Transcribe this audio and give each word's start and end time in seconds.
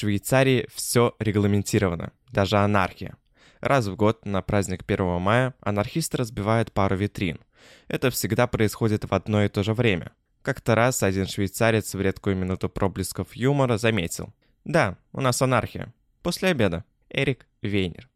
Швейцарии 0.00 0.66
все 0.74 1.14
регламентировано, 1.18 2.14
даже 2.30 2.56
анархия. 2.56 3.18
Раз 3.60 3.86
в 3.86 3.96
год 3.96 4.24
на 4.24 4.40
праздник 4.40 4.82
1 4.86 5.20
мая 5.20 5.52
анархисты 5.60 6.16
разбивают 6.16 6.72
пару 6.72 6.96
витрин. 6.96 7.38
Это 7.86 8.08
всегда 8.08 8.46
происходит 8.46 9.04
в 9.04 9.12
одно 9.12 9.44
и 9.44 9.48
то 9.48 9.62
же 9.62 9.74
время. 9.74 10.12
Как-то 10.40 10.74
раз 10.74 11.02
один 11.02 11.26
швейцарец 11.26 11.92
в 11.92 12.00
редкую 12.00 12.34
минуту 12.36 12.70
проблесков 12.70 13.36
юмора 13.36 13.76
заметил. 13.76 14.32
«Да, 14.64 14.96
у 15.12 15.20
нас 15.20 15.42
анархия. 15.42 15.92
После 16.22 16.48
обеда. 16.48 16.82
Эрик 17.10 17.46
Вейнер». 17.60 18.08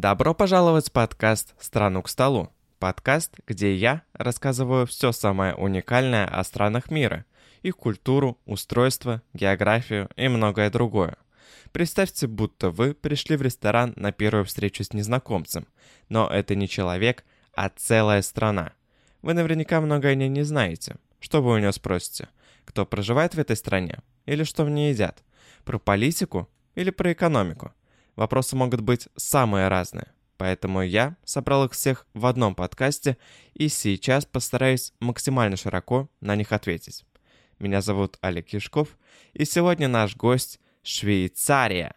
Добро 0.00 0.32
пожаловать 0.32 0.90
в 0.90 0.92
подкаст 0.92 1.56
«Страну 1.58 2.02
к 2.02 2.08
столу». 2.08 2.52
Подкаст, 2.78 3.34
где 3.48 3.74
я 3.74 4.02
рассказываю 4.12 4.86
все 4.86 5.10
самое 5.10 5.56
уникальное 5.56 6.24
о 6.24 6.44
странах 6.44 6.92
мира, 6.92 7.24
их 7.62 7.76
культуру, 7.76 8.38
устройство, 8.46 9.22
географию 9.34 10.08
и 10.14 10.28
многое 10.28 10.70
другое. 10.70 11.16
Представьте, 11.72 12.28
будто 12.28 12.70
вы 12.70 12.94
пришли 12.94 13.34
в 13.34 13.42
ресторан 13.42 13.92
на 13.96 14.12
первую 14.12 14.44
встречу 14.44 14.84
с 14.84 14.92
незнакомцем, 14.92 15.66
но 16.08 16.28
это 16.28 16.54
не 16.54 16.68
человек, 16.68 17.24
а 17.56 17.68
целая 17.68 18.22
страна. 18.22 18.74
Вы 19.22 19.34
наверняка 19.34 19.80
многое 19.80 20.12
о 20.12 20.14
ней 20.14 20.28
не 20.28 20.44
знаете. 20.44 20.94
Что 21.18 21.42
вы 21.42 21.54
у 21.54 21.58
нее 21.58 21.72
спросите? 21.72 22.28
Кто 22.64 22.86
проживает 22.86 23.34
в 23.34 23.40
этой 23.40 23.56
стране? 23.56 23.98
Или 24.26 24.44
что 24.44 24.64
в 24.64 24.70
ней 24.70 24.92
едят? 24.92 25.24
Про 25.64 25.80
политику? 25.80 26.48
Или 26.76 26.90
про 26.90 27.12
экономику? 27.12 27.72
Вопросы 28.18 28.56
могут 28.56 28.80
быть 28.80 29.06
самые 29.14 29.68
разные. 29.68 30.08
Поэтому 30.38 30.82
я 30.82 31.14
собрал 31.24 31.66
их 31.66 31.72
всех 31.72 32.04
в 32.14 32.26
одном 32.26 32.56
подкасте 32.56 33.16
и 33.54 33.68
сейчас 33.68 34.24
постараюсь 34.24 34.92
максимально 34.98 35.56
широко 35.56 36.10
на 36.20 36.34
них 36.34 36.50
ответить. 36.50 37.04
Меня 37.60 37.80
зовут 37.80 38.18
Олег 38.20 38.46
Кишков, 38.46 38.88
и 39.34 39.44
сегодня 39.44 39.86
наш 39.86 40.16
гость– 40.16 40.58
Швейцария. 40.82 41.92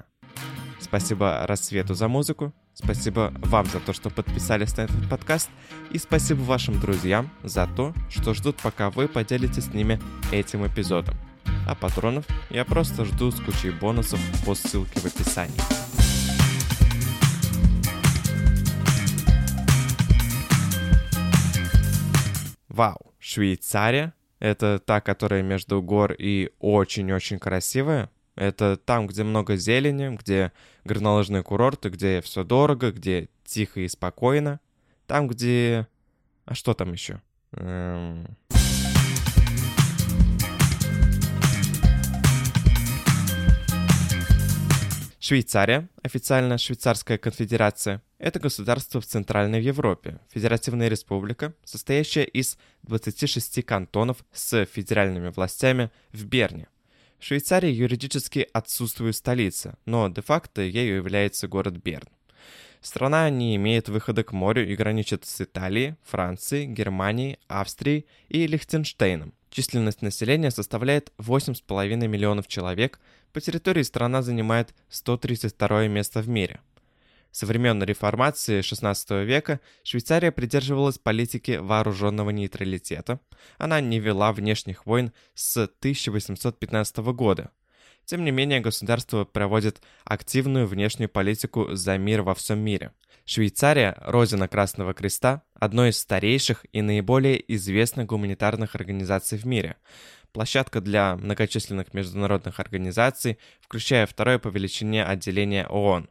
Спасибо 0.79 1.47
Рассвету 1.47 1.95
за 1.95 2.07
музыку, 2.07 2.53
спасибо 2.75 3.33
вам 3.37 3.65
за 3.65 3.79
то, 3.79 3.91
что 3.91 4.11
подписались 4.11 4.77
на 4.77 4.81
этот 4.81 5.09
подкаст, 5.09 5.49
и 5.89 5.97
спасибо 5.97 6.41
вашим 6.41 6.79
друзьям 6.79 7.31
за 7.41 7.65
то, 7.65 7.95
что 8.11 8.35
ждут, 8.35 8.57
пока 8.57 8.91
вы 8.91 9.07
поделитесь 9.07 9.65
с 9.65 9.73
ними 9.73 9.99
этим 10.31 10.67
эпизодом. 10.67 11.15
А 11.67 11.73
патронов 11.73 12.25
я 12.51 12.63
просто 12.63 13.05
жду 13.05 13.31
с 13.31 13.39
кучей 13.39 13.71
бонусов 13.71 14.19
по 14.45 14.53
ссылке 14.53 14.99
в 14.99 15.05
описании. 15.05 15.90
Вау, 22.71 23.13
Швейцария? 23.19 24.13
Это 24.39 24.79
та, 24.79 25.01
которая 25.01 25.41
между 25.43 25.81
гор 25.81 26.13
и 26.17 26.51
очень-очень 26.59 27.37
красивая? 27.37 28.09
Это 28.37 28.77
там, 28.77 29.07
где 29.07 29.23
много 29.23 29.57
зелени, 29.57 30.15
где 30.15 30.53
горнолыжные 30.85 31.43
курорты, 31.43 31.89
где 31.89 32.21
все 32.21 32.45
дорого, 32.45 32.93
где 32.93 33.27
тихо 33.43 33.81
и 33.81 33.89
спокойно. 33.89 34.61
Там, 35.05 35.27
где... 35.27 35.85
А 36.45 36.55
что 36.55 36.73
там 36.73 36.93
еще? 36.93 37.21
Эм... 37.57 38.37
Швейцария, 45.19 45.89
официально 46.03 46.57
Швейцарская 46.57 47.17
конфедерация, 47.17 48.01
это 48.21 48.39
государство 48.39 49.01
в 49.01 49.05
Центральной 49.05 49.61
Европе, 49.61 50.19
федеративная 50.29 50.89
республика, 50.89 51.55
состоящая 51.65 52.23
из 52.23 52.57
26 52.83 53.65
кантонов 53.65 54.23
с 54.31 54.65
федеральными 54.65 55.29
властями 55.29 55.89
в 56.11 56.25
Берне. 56.25 56.67
В 57.17 57.25
Швейцарии 57.25 57.71
юридически 57.71 58.47
отсутствует 58.53 59.15
столица, 59.15 59.75
но 59.85 60.07
де-факто 60.07 60.61
ею 60.61 60.97
является 60.97 61.47
город 61.47 61.77
Берн. 61.77 62.07
Страна 62.79 63.29
не 63.29 63.55
имеет 63.55 63.89
выхода 63.89 64.23
к 64.23 64.31
морю 64.31 64.67
и 64.67 64.75
граничит 64.75 65.25
с 65.25 65.41
Италией, 65.41 65.95
Францией, 66.03 66.67
Германией, 66.67 67.39
Австрией 67.47 68.05
и 68.29 68.45
Лихтенштейном. 68.45 69.33
Численность 69.49 70.01
населения 70.03 70.51
составляет 70.51 71.11
8,5 71.17 72.07
миллионов 72.07 72.47
человек, 72.47 72.99
по 73.33 73.41
территории 73.41 73.83
страна 73.83 74.21
занимает 74.21 74.75
132 74.89 75.87
место 75.87 76.21
в 76.21 76.29
мире. 76.29 76.59
Со 77.31 77.45
времен 77.45 77.81
реформации 77.81 78.59
XVI 78.59 79.23
века 79.23 79.61
Швейцария 79.83 80.31
придерживалась 80.31 80.97
политики 80.97 81.57
вооруженного 81.61 82.29
нейтралитета. 82.29 83.19
Она 83.57 83.79
не 83.79 83.99
вела 83.99 84.33
внешних 84.33 84.85
войн 84.85 85.13
с 85.33 85.57
1815 85.57 86.97
года. 87.13 87.51
Тем 88.05 88.25
не 88.25 88.31
менее, 88.31 88.59
государство 88.59 89.23
проводит 89.23 89.81
активную 90.03 90.67
внешнюю 90.67 91.07
политику 91.07 91.73
за 91.75 91.97
мир 91.97 92.23
во 92.23 92.35
всем 92.35 92.59
мире. 92.59 92.91
Швейцария, 93.25 93.95
родина 94.01 94.47
Красного 94.47 94.93
Креста, 94.93 95.43
одной 95.53 95.91
из 95.91 95.99
старейших 95.99 96.65
и 96.73 96.81
наиболее 96.81 97.41
известных 97.55 98.07
гуманитарных 98.07 98.75
организаций 98.75 99.37
в 99.37 99.45
мире 99.45 99.77
площадка 100.31 100.81
для 100.81 101.15
многочисленных 101.17 101.93
международных 101.93 102.59
организаций, 102.59 103.37
включая 103.59 104.05
второе 104.05 104.39
по 104.39 104.47
величине 104.47 105.03
отделение 105.03 105.67
ООН. 105.67 106.09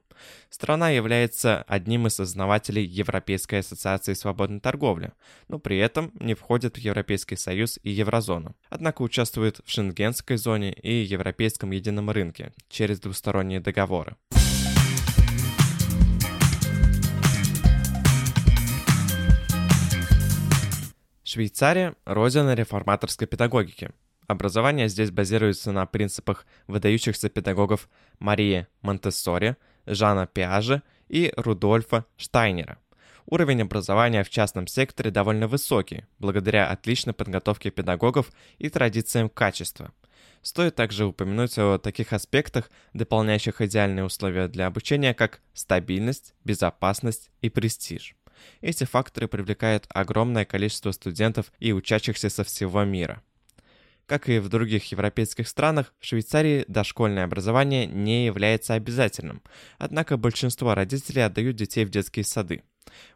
Страна 0.51 0.91
является 0.91 1.63
одним 1.69 2.07
из 2.07 2.19
основателей 2.21 2.85
Европейской 2.85 3.61
ассоциации 3.61 4.15
свободной 4.15 4.61
торговли, 4.61 5.13
но 5.49 5.59
при 5.59 5.79
этом 5.79 6.13
не 6.19 6.35
входит 6.35 6.77
в 6.77 6.81
Европейский 6.81 7.37
Союз 7.37 7.79
и 7.83 7.91
Еврозону. 7.91 8.57
Однако 8.69 9.03
участвует 9.03 9.61
в 9.65 9.71
Шенгенской 9.71 10.37
зоне 10.37 10.73
и 10.73 11.03
Европейском 11.03 11.71
едином 11.71 12.11
рынке 12.11 12.53
через 12.69 13.01
двусторонние 13.01 13.61
договоры. 13.61 14.17
Швейцария– 21.23 21.95
родина 22.07 22.57
реформаторской 22.57 23.29
педагогики. 23.29 23.93
Образование 24.27 24.89
здесь 24.89 25.13
базируется 25.13 25.71
на 25.71 25.87
принципах 25.87 26.45
выдающихся 26.67 27.29
педагогов 27.29 27.89
Марии 28.19 28.67
Монтессори, 28.83 29.57
Жана 29.95 30.27
Пиажа 30.27 30.83
и 31.09 31.33
Рудольфа 31.37 32.05
Штайнера. 32.17 32.78
Уровень 33.27 33.62
образования 33.62 34.25
в 34.25 34.31
частном 34.31 34.67
секторе 34.67 35.11
довольно 35.11 35.47
высокий, 35.47 36.05
благодаря 36.19 36.69
отличной 36.69 37.15
подготовке 37.15 37.71
педагогов 37.71 38.33
и 38.59 38.69
традициям 38.69 39.28
качества. 39.28 39.93
Стоит 40.43 40.75
также 40.75 41.05
упомянуть 41.05 41.59
о 41.59 41.78
таких 41.78 42.12
аспектах, 42.12 42.71
дополняющих 42.95 43.61
идеальные 43.61 44.05
условия 44.05 44.49
для 44.49 44.67
обучения, 44.67 45.12
как 45.12 45.41
стабильность, 45.53 46.34
безопасность 46.45 47.31
и 47.43 47.51
престиж. 47.51 48.17
Эти 48.62 48.84
факторы 48.84 49.28
привлекают 49.28 49.87
огромное 49.91 50.47
количество 50.47 50.93
студентов 50.93 51.53
и 51.59 51.72
учащихся 51.72 52.31
со 52.31 52.43
всего 52.43 52.84
мира– 52.84 53.22
как 54.10 54.28
и 54.28 54.41
в 54.41 54.48
других 54.48 54.91
европейских 54.91 55.47
странах, 55.47 55.94
в 56.00 56.04
Швейцарии 56.04 56.65
дошкольное 56.66 57.22
образование 57.22 57.87
не 57.87 58.26
является 58.26 58.75
обязательным, 58.75 59.41
однако 59.78 60.16
большинство 60.16 60.75
родителей 60.75 61.22
отдают 61.22 61.54
детей 61.54 61.84
в 61.84 61.91
детские 61.91 62.25
сады. 62.25 62.65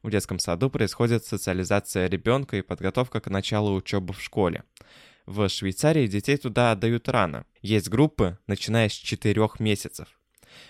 В 0.04 0.10
детском 0.12 0.38
саду 0.38 0.70
происходит 0.70 1.24
социализация 1.24 2.06
ребенка 2.06 2.58
и 2.58 2.62
подготовка 2.62 3.20
к 3.20 3.28
началу 3.28 3.74
учебы 3.74 4.14
в 4.14 4.22
школе. 4.22 4.62
В 5.26 5.48
Швейцарии 5.48 6.06
детей 6.06 6.36
туда 6.36 6.70
отдают 6.70 7.08
рано. 7.08 7.44
Есть 7.60 7.88
группы, 7.88 8.38
начиная 8.46 8.88
с 8.88 8.92
4 8.92 9.48
месяцев. 9.58 10.06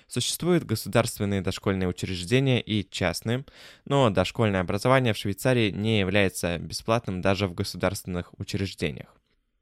Существуют 0.06 0.64
государственные 0.64 1.42
дошкольные 1.42 1.86
учреждения 1.86 2.62
и 2.62 2.88
частные, 2.88 3.44
но 3.84 4.08
дошкольное 4.08 4.62
образование 4.62 5.12
в 5.12 5.18
Швейцарии 5.18 5.70
не 5.70 6.00
является 6.00 6.56
бесплатным 6.56 7.20
даже 7.20 7.46
в 7.46 7.52
государственных 7.52 8.32
учреждениях. 8.40 9.14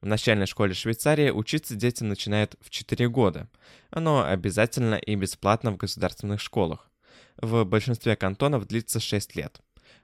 В 0.02 0.06
начальной 0.06 0.46
школе 0.46 0.74
Швейцарии 0.74 1.30
учиться 1.30 1.76
дети 1.76 2.02
начинают 2.02 2.56
в 2.60 2.70
4 2.70 3.08
года. 3.08 3.48
Оно 3.90 4.24
обязательно 4.24 4.96
и 4.96 5.14
бесплатно 5.14 5.70
в 5.70 5.76
государственных 5.76 6.40
школах. 6.40 6.90
В 7.36 7.62
большинстве 7.62 8.16
кантонов 8.16 8.66
длится 8.66 8.98
6 8.98 9.36
лет. 9.36 9.60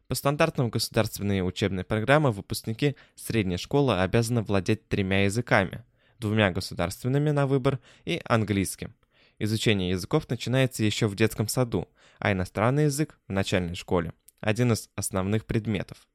По 0.07 0.15
стандартам 0.15 0.71
государственной 0.71 1.47
учебной 1.47 1.83
программы 1.83 2.31
выпускники 2.31 2.95
средней 3.17 3.57
школы 3.57 4.01
обязаны 4.01 4.43
владеть 4.43 4.89
тремя 4.89 5.25
языками, 5.25 5.85
двумя 6.21 6.53
государственными 6.53 7.31
на 7.31 7.49
выбор 7.49 7.81
и 8.05 8.21
английским. 8.25 8.95
Изучение 9.41 9.91
языков 9.91 10.29
начинается 10.31 10.85
еще 10.85 11.09
в 11.09 11.17
детском 11.17 11.49
саду, 11.49 11.89
а 12.21 12.31
иностранный 12.31 12.85
язык 12.85 13.19
в 13.27 13.33
начальной 13.33 13.75
школе– 13.75 14.13
один 14.41 14.73
из 14.73 14.91
основных 14.95 15.45
предметов. 15.45 16.07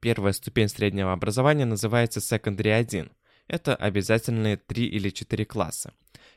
Первая 0.00 0.32
ступень 0.32 0.68
среднего 0.68 1.12
образования 1.12 1.64
называется 1.64 2.20
Secondary 2.20 2.72
1, 2.72 3.10
это 3.48 3.74
обязательные 3.74 4.56
3 4.56 4.86
или 4.86 5.10
4 5.10 5.44
класса. 5.44 5.92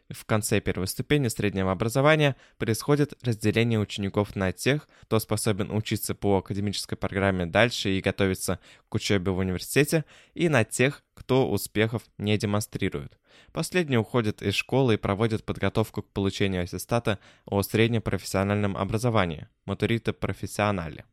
В 0.09 0.25
конце 0.25 0.59
первой 0.59 0.87
ступени 0.87 1.29
среднего 1.29 1.71
образования 1.71 2.35
происходит 2.57 3.13
разделение 3.23 3.79
учеников 3.79 4.35
на 4.35 4.51
тех, 4.51 4.87
кто 5.03 5.19
способен 5.19 5.71
учиться 5.71 6.15
по 6.15 6.37
академической 6.37 6.95
программе 6.97 7.45
дальше 7.45 7.91
и 7.91 8.01
готовиться 8.01 8.59
к 8.89 8.95
учебе 8.95 9.31
в 9.31 9.37
университете, 9.37 10.03
и 10.33 10.49
на 10.49 10.63
тех, 10.65 11.03
кто 11.13 11.49
успехов 11.49 12.03
не 12.17 12.37
демонстрирует. 12.37 13.17
Последние 13.53 13.99
уходят 13.99 14.41
из 14.41 14.55
школы 14.55 14.95
и 14.95 14.97
проводят 14.97 15.45
подготовку 15.45 16.01
к 16.01 16.09
получению 16.11 16.63
аттестата 16.63 17.19
о 17.45 17.61
среднем 17.61 18.01
профессиональном 18.01 18.75
образовании– 18.75 19.47
матурита 19.65 20.11
профессионале. 20.13 21.05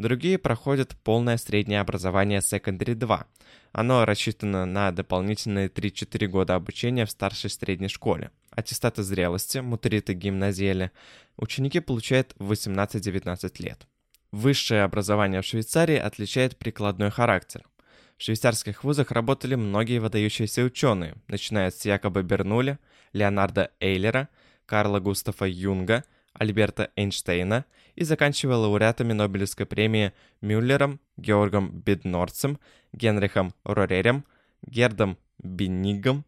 Другие 0.00 0.38
проходят 0.38 0.96
полное 1.04 1.36
среднее 1.36 1.80
образование 1.80 2.38
Secondary 2.38 2.94
2. 2.94 3.26
Оно 3.72 4.06
рассчитано 4.06 4.64
на 4.64 4.92
дополнительные 4.92 5.68
3-4 5.68 6.26
года 6.26 6.54
обучения 6.54 7.04
в 7.04 7.10
старшей 7.10 7.50
средней 7.50 7.88
школе. 7.88 8.30
Аттестаты 8.50 9.02
зрелости, 9.02 9.58
мутриты 9.58 10.14
гимназиэля, 10.14 10.90
ученики 11.36 11.80
получают 11.80 12.34
в 12.38 12.50
18-19 12.50 13.62
лет. 13.62 13.86
Высшее 14.32 14.84
образование 14.84 15.42
в 15.42 15.46
Швейцарии 15.46 15.98
отличает 15.98 16.56
прикладной 16.56 17.10
характер. 17.10 17.62
В 18.16 18.22
швейцарских 18.22 18.84
вузах 18.84 19.10
работали 19.10 19.54
многие 19.54 19.98
выдающиеся 19.98 20.62
ученые, 20.62 21.16
начиная 21.28 21.70
с 21.70 21.84
Якоба 21.84 22.22
Бернуля, 22.22 22.78
Леонарда 23.12 23.70
Эйлера, 23.80 24.30
Карла 24.64 24.98
Густава 24.98 25.44
Юнга, 25.44 26.04
Альберта 26.32 26.90
Эйнштейна– 26.96 27.64
и 28.00 28.04
заканчивая 28.04 28.56
лауреатами 28.56 29.12
Нобелевской 29.12 29.66
премии 29.66 30.12
Мюллером, 30.40 31.00
Георгом 31.18 31.70
Беднорцем, 31.70 32.58
Генрихом 32.92 33.54
Роререм, 33.62 34.24
Гердом 34.62 35.18
Беннигом, 35.38 36.24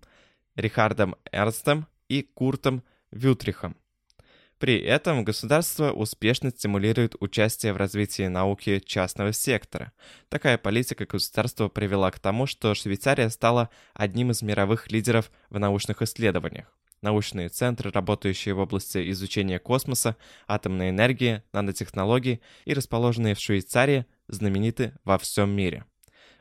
Рихардом 0.54 1.16
Эрнстом 1.32 1.86
и 2.08 2.22
Куртом 2.22 2.82
Вютрихом. 3.10 3.76
При 4.58 4.78
этом 4.78 5.24
государство 5.24 5.90
успешно 5.90 6.50
стимулирует 6.50 7.16
участие 7.20 7.72
в 7.72 7.78
развитии 7.78 8.28
науки 8.28 8.78
частного 8.78 9.32
сектора. 9.32 9.92
Такая 10.28 10.58
политика 10.58 11.06
государства 11.06 11.68
привела 11.68 12.10
к 12.10 12.20
тому, 12.20 12.46
что 12.46 12.74
Швейцария 12.74 13.30
стала 13.30 13.70
одним 13.94 14.30
из 14.30 14.42
мировых 14.42 14.92
лидеров 14.92 15.32
в 15.48 15.58
научных 15.58 16.02
исследованиях 16.02 16.72
научные 17.02 17.48
центры, 17.48 17.90
работающие 17.90 18.54
в 18.54 18.60
области 18.60 19.10
изучения 19.10 19.58
космоса, 19.58 20.16
атомной 20.46 20.90
энергии, 20.90 21.42
нанотехнологий 21.52 22.40
и 22.64 22.74
расположенные 22.74 23.34
в 23.34 23.40
Швейцарии, 23.40 24.06
знамениты 24.28 24.94
во 25.04 25.18
всем 25.18 25.50
мире. 25.50 25.84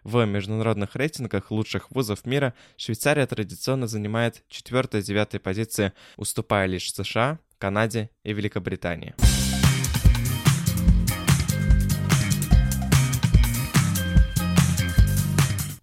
В 0.03 0.25
международных 0.25 0.95
рейтингах 0.95 1.51
лучших 1.51 1.91
вузов 1.91 2.25
мира 2.25 2.55
Швейцария 2.75 3.27
традиционно 3.27 3.87
занимает 3.87 4.43
4-9 4.49 5.39
позиции, 5.39 5.93
уступая 6.15 6.65
лишь 6.65 6.91
США, 6.91 7.39
Канаде 7.59 8.09
и 8.23 8.33
Великобритании. 8.33 9.13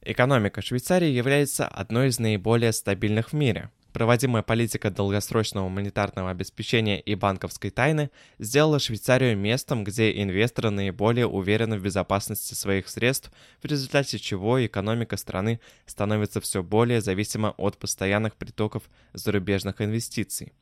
Экономика 0.03 0.63
Швейцарии 0.63 1.11
является 1.11 1.69
одной 1.69 2.09
из 2.09 2.19
наиболее 2.19 2.73
стабильных 2.73 3.31
в 3.31 3.33
мире– 3.35 3.71
Проводимая 3.93 4.43
политика 4.43 4.91
долгосрочного 4.91 5.65
гуманитарного 5.65 6.31
обеспечения 6.31 7.01
и 7.01 7.15
банковской 7.15 7.71
тайны 7.71 8.11
сделала 8.39 8.79
Швейцарию 8.79 9.37
местом, 9.37 9.83
где 9.83 10.23
инвесторы 10.23 10.69
наиболее 10.69 11.27
уверены 11.27 11.79
в 11.79 11.83
безопасности 11.83 12.53
своих 12.53 12.89
средств, 12.89 13.33
в 13.63 13.65
результате 13.65 14.19
чего 14.19 14.65
экономика 14.65 15.17
страны 15.17 15.61
становится 15.87 16.43
все 16.43 16.63
более 16.63 17.01
зависима 17.01 17.55
от 17.57 17.79
постоянных 17.79 18.37
притоков 18.37 18.83
зарубежных 19.15 19.81
инвестиций. 19.81 20.53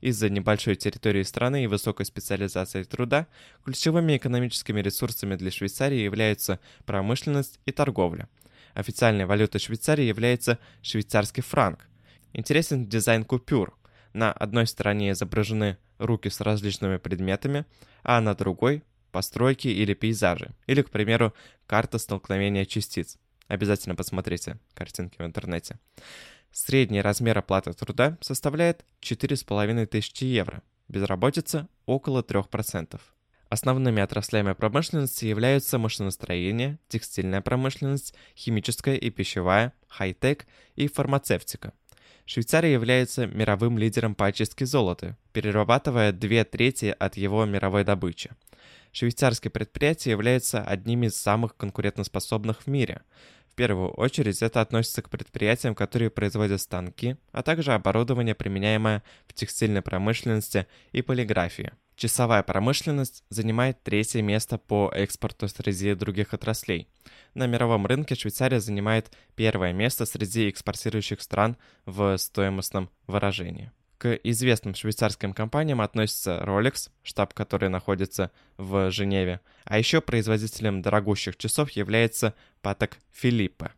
Из-за 0.00 0.28
небольшой 0.28 0.76
территории 0.76 1.24
страны 1.24 1.64
и 1.64 1.66
высокой 1.66 2.06
специализации 2.06 2.84
труда 2.84 3.26
ключевыми 3.64 4.16
экономическими 4.16 4.80
ресурсами 4.80 5.34
для 5.34 5.50
Швейцарии 5.50 5.98
являются 5.98 6.60
промышленность 6.84 7.58
и 7.66 7.72
торговля. 7.72 8.28
Официальной 8.74 9.26
валютой 9.26 9.60
Швейцарии 9.60 10.04
является 10.04 10.60
швейцарский 10.82 11.42
франк– 11.42 11.88
Интересен 12.32 12.86
дизайн 12.86 13.24
купюр. 13.24 13.76
На 14.12 14.32
одной 14.32 14.66
стороне 14.66 15.12
изображены 15.12 15.78
руки 15.98 16.28
с 16.28 16.40
различными 16.40 16.96
предметами, 16.96 17.66
а 18.02 18.20
на 18.20 18.34
другой– 18.34 18.82
постройки 19.12 19.68
или 19.68 19.94
пейзажи. 19.94 20.54
Или, 20.66 20.82
к 20.82 20.90
примеру, 20.90 21.34
карта 21.66 21.98
столкновения 21.98 22.64
частиц. 22.64 23.18
Обязательно 23.48 23.94
посмотрите 23.94 24.58
картинки 24.74 25.16
в 25.18 25.24
интернете. 25.24 25.78
Средний 26.52 27.00
размер 27.00 27.38
оплаты 27.38 27.72
труда 27.72 28.18
составляет 28.20 28.84
4,5 29.00 29.86
тысячи 29.86 30.24
евро. 30.24 30.62
Безработица– 30.88 31.68
около 31.86 32.22
3%. 32.22 33.00
Основными 33.48 34.02
отраслями 34.02 34.52
промышленности 34.52 35.24
являются 35.24 35.78
машиностроение, 35.78 36.78
текстильная 36.88 37.40
промышленность, 37.40 38.14
химическая 38.36 38.96
и 38.96 39.10
пищевая, 39.10 39.72
хай-тек 39.88 40.46
и 40.74 40.88
фармацевтика– 40.88 41.72
Швейцария 42.26 42.72
является 42.72 43.26
мировым 43.26 43.78
лидером 43.78 44.16
по 44.16 44.26
очистке 44.26 44.66
золота, 44.66 45.16
перерабатывая 45.32 46.10
две 46.10 46.44
трети 46.44 46.94
от 46.98 47.16
его 47.16 47.44
мировой 47.44 47.84
добычи. 47.84 48.30
Швейцарские 48.90 49.52
предприятия 49.52 50.10
являются 50.10 50.60
одними 50.60 51.06
из 51.06 51.14
самых 51.14 51.56
конкурентоспособных 51.56 52.62
в 52.62 52.66
мире. 52.66 53.02
В 53.52 53.54
первую 53.54 53.90
очередь 53.90 54.42
это 54.42 54.60
относится 54.60 55.02
к 55.02 55.08
предприятиям, 55.08 55.76
которые 55.76 56.10
производят 56.10 56.60
станки, 56.60 57.16
а 57.30 57.42
также 57.42 57.72
оборудование, 57.72 58.34
применяемое 58.34 59.04
в 59.28 59.32
текстильной 59.32 59.82
промышленности 59.82 60.66
и 60.90 61.02
полиграфии. 61.02 61.72
Часовая 61.96 62.42
промышленность 62.42 63.24
занимает 63.30 63.82
третье 63.82 64.20
место 64.20 64.58
по 64.58 64.92
экспорту 64.94 65.48
среди 65.48 65.94
других 65.94 66.34
отраслей. 66.34 66.88
На 67.32 67.46
мировом 67.46 67.86
рынке 67.86 68.14
Швейцария 68.14 68.60
занимает 68.60 69.10
первое 69.34 69.72
место 69.72 70.04
среди 70.04 70.50
экспортирующих 70.50 71.22
стран 71.22 71.56
в 71.86 72.18
стоимостном 72.18 72.90
выражении. 73.06 73.72
К 73.96 74.12
известным 74.24 74.74
швейцарским 74.74 75.32
компаниям 75.32 75.80
относятся 75.80 76.42
Rolex, 76.44 76.90
штаб 77.02 77.32
которой 77.32 77.70
находится 77.70 78.30
в 78.58 78.90
Женеве, 78.90 79.40
а 79.64 79.78
еще 79.78 80.02
производителем 80.02 80.82
дорогущих 80.82 81.38
часов 81.38 81.70
является 81.70 82.34
Паток 82.60 82.98
Филиппе. 83.10 83.72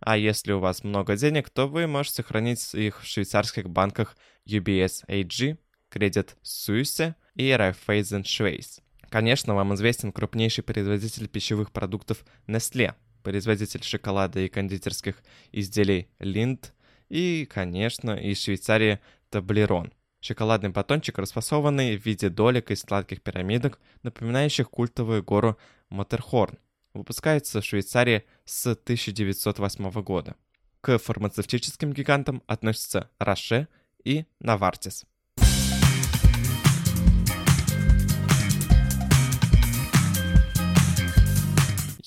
А 0.00 0.16
если 0.16 0.52
у 0.52 0.58
вас 0.58 0.84
много 0.84 1.16
денег, 1.16 1.50
то 1.50 1.68
вы 1.68 1.86
можете 1.86 2.22
хранить 2.22 2.72
их 2.72 3.02
в 3.02 3.06
швейцарских 3.06 3.68
банках 3.68 4.16
UBS 4.46 5.04
AG, 5.06 5.58
Credit 5.92 6.30
Suisse 6.42 7.14
и 7.34 7.50
Raiffeisen 7.50 8.22
Schweiz. 8.22 8.80
Конечно, 9.08 9.54
вам 9.54 9.74
известен 9.74 10.12
крупнейший 10.12 10.64
производитель 10.64 11.28
пищевых 11.28 11.70
продуктов 11.70 12.24
Nestle, 12.46 12.94
производитель 13.22 13.82
шоколада 13.82 14.40
и 14.40 14.48
кондитерских 14.48 15.22
изделий 15.52 16.08
Lind 16.18 16.70
и, 17.08 17.46
конечно, 17.46 18.12
из 18.12 18.42
Швейцарии 18.42 19.00
Таблерон. 19.28 19.92
Шоколадный 20.20 20.70
батончик, 20.70 21.18
расфасованный 21.18 21.96
в 21.96 22.06
виде 22.06 22.28
долек 22.28 22.70
и 22.70 22.76
сладких 22.76 23.22
пирамидок, 23.22 23.80
напоминающих 24.02 24.70
культовую 24.70 25.22
гору 25.22 25.58
Матерхорн. 25.90 26.58
Выпускается 26.94 27.60
в 27.60 27.64
Швейцарии 27.64 28.24
с 28.44 28.66
1908 28.66 29.90
года. 30.02 30.36
К 30.80 30.98
фармацевтическим 30.98 31.92
гигантам 31.92 32.42
относятся 32.46 33.10
Роше 33.18 33.68
и 34.04 34.24
Навартис. 34.40 35.04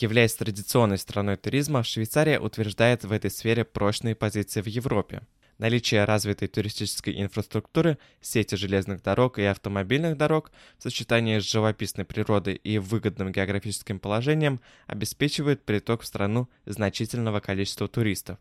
Являясь 0.06 0.36
традиционной 0.36 1.00
страной 1.00 1.36
туризма, 1.36 1.84
Швейцария 1.84 2.40
утверждает 2.40 3.04
в 3.04 3.12
этой 3.12 3.32
сфере 3.32 3.66
прочные 3.66 4.14
позиции 4.14 4.62
в 4.62 4.68
Европе. 4.68 5.24
Наличие 5.58 6.06
развитой 6.06 6.48
туристической 6.48 7.20
инфраструктуры, 7.24 7.98
сети 8.22 8.54
железных 8.54 9.02
дорог 9.02 9.40
и 9.40 9.44
автомобильных 9.46 10.16
дорог 10.16 10.52
в 10.78 10.84
сочетании 10.84 11.40
с 11.40 11.50
живописной 11.50 12.06
природой 12.06 12.54
и 12.54 12.78
выгодным 12.78 13.32
географическим 13.32 13.98
положением 14.00 14.62
обеспечивает 14.86 15.66
приток 15.66 16.04
в 16.04 16.06
страну 16.06 16.50
значительного 16.68 17.40
количества 17.40 17.88
туристов. 17.88 18.38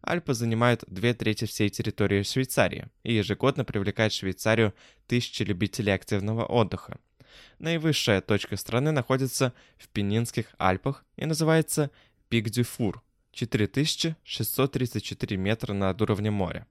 Альпы 0.00 0.32
занимают 0.32 0.84
две 0.86 1.12
трети 1.12 1.46
всей 1.46 1.70
территории 1.70 2.22
Швейцарии 2.22 2.86
и 3.02 3.14
ежегодно 3.14 3.64
привлекают 3.64 4.12
в 4.12 4.16
Швейцарию 4.16 4.72
тысячи 5.08 5.42
любителей 5.42 5.92
активного 5.92 6.44
отдыха. 6.44 7.00
Наивысшая 7.58 8.20
точка 8.20 8.56
страны 8.56 8.92
находится 8.92 9.52
в 9.76 9.88
Пенинских 9.88 10.46
Альпах 10.58 11.04
и 11.16 11.26
называется 11.26 11.90
Пик-дю-Фур– 12.28 13.02
4634 13.34 15.36
метра 15.36 15.72
над 15.72 16.00
уровнем 16.00 16.34
моря. 16.34 16.68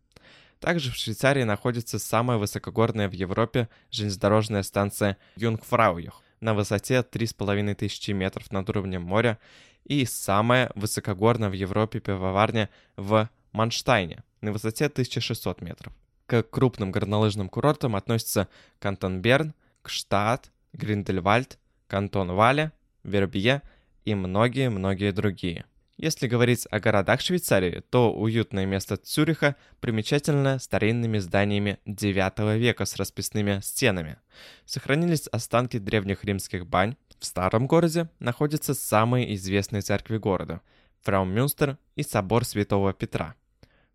Также 0.59 0.91
в 0.91 0.95
Швейцарии 0.95 1.43
находится 1.43 1.99
самая 1.99 2.37
высокогорная 2.37 3.09
в 3.09 3.11
Европе 3.11 3.67
железнодорожная 3.91 4.63
станция 4.63 5.17
Юнгфрауюх 5.35 6.23
на 6.39 6.53
высоте 6.53 7.03
3500 7.03 8.15
метров 8.15 8.49
над 8.51 8.69
уровнем 8.69 9.01
моря 9.01 9.39
и 9.83 10.05
самая 10.05 10.71
высокогорная 10.75 11.49
в 11.49 11.53
Европе 11.53 11.99
пивоварня 11.99 12.69
в 12.95 13.29
Манштайне 13.51 14.23
на 14.39 14.53
высоте 14.53 14.85
1600 14.85 15.61
метров. 15.61 15.91
К 16.27 16.43
крупным 16.43 16.91
горнолыжным 16.91 17.49
курортам 17.49 17.97
относятся 17.97 18.47
Кантон 18.79 19.21
Берн, 19.21 19.53
Гштад, 19.81 20.52
Гриндельвальд, 20.73 21.57
Кантон 21.87 22.31
Вале, 22.31 22.71
Вербье 23.03 23.61
и 24.05 24.15
многие-многие 24.15 25.11
другие. 25.11 25.65
Если 25.97 26.27
говорить 26.27 26.67
о 26.71 26.79
городах 26.79 27.21
Швейцарии, 27.21 27.83
то 27.89 28.11
уютное 28.11 28.65
место 28.65 28.97
Цюриха 28.97 29.55
примечательно 29.79 30.57
старинными 30.57 31.19
зданиями 31.19 31.77
9 31.85 32.59
века 32.59 32.85
с 32.85 32.95
расписными 32.95 33.59
стенами. 33.61 34.17
Сохранились 34.65 35.27
останки 35.27 35.77
древних 35.77 36.23
римских 36.23 36.65
бань. 36.65 36.95
В 37.19 37.25
старом 37.25 37.67
городе 37.67 38.09
находятся 38.19 38.73
самые 38.73 39.35
известные 39.35 39.81
церкви 39.81 40.17
города– 40.17 40.61
Фраумюнстер 41.03 41.77
и 41.95 42.03
собор 42.03 42.43
Святого 42.43 42.93
Петра. 42.93 43.35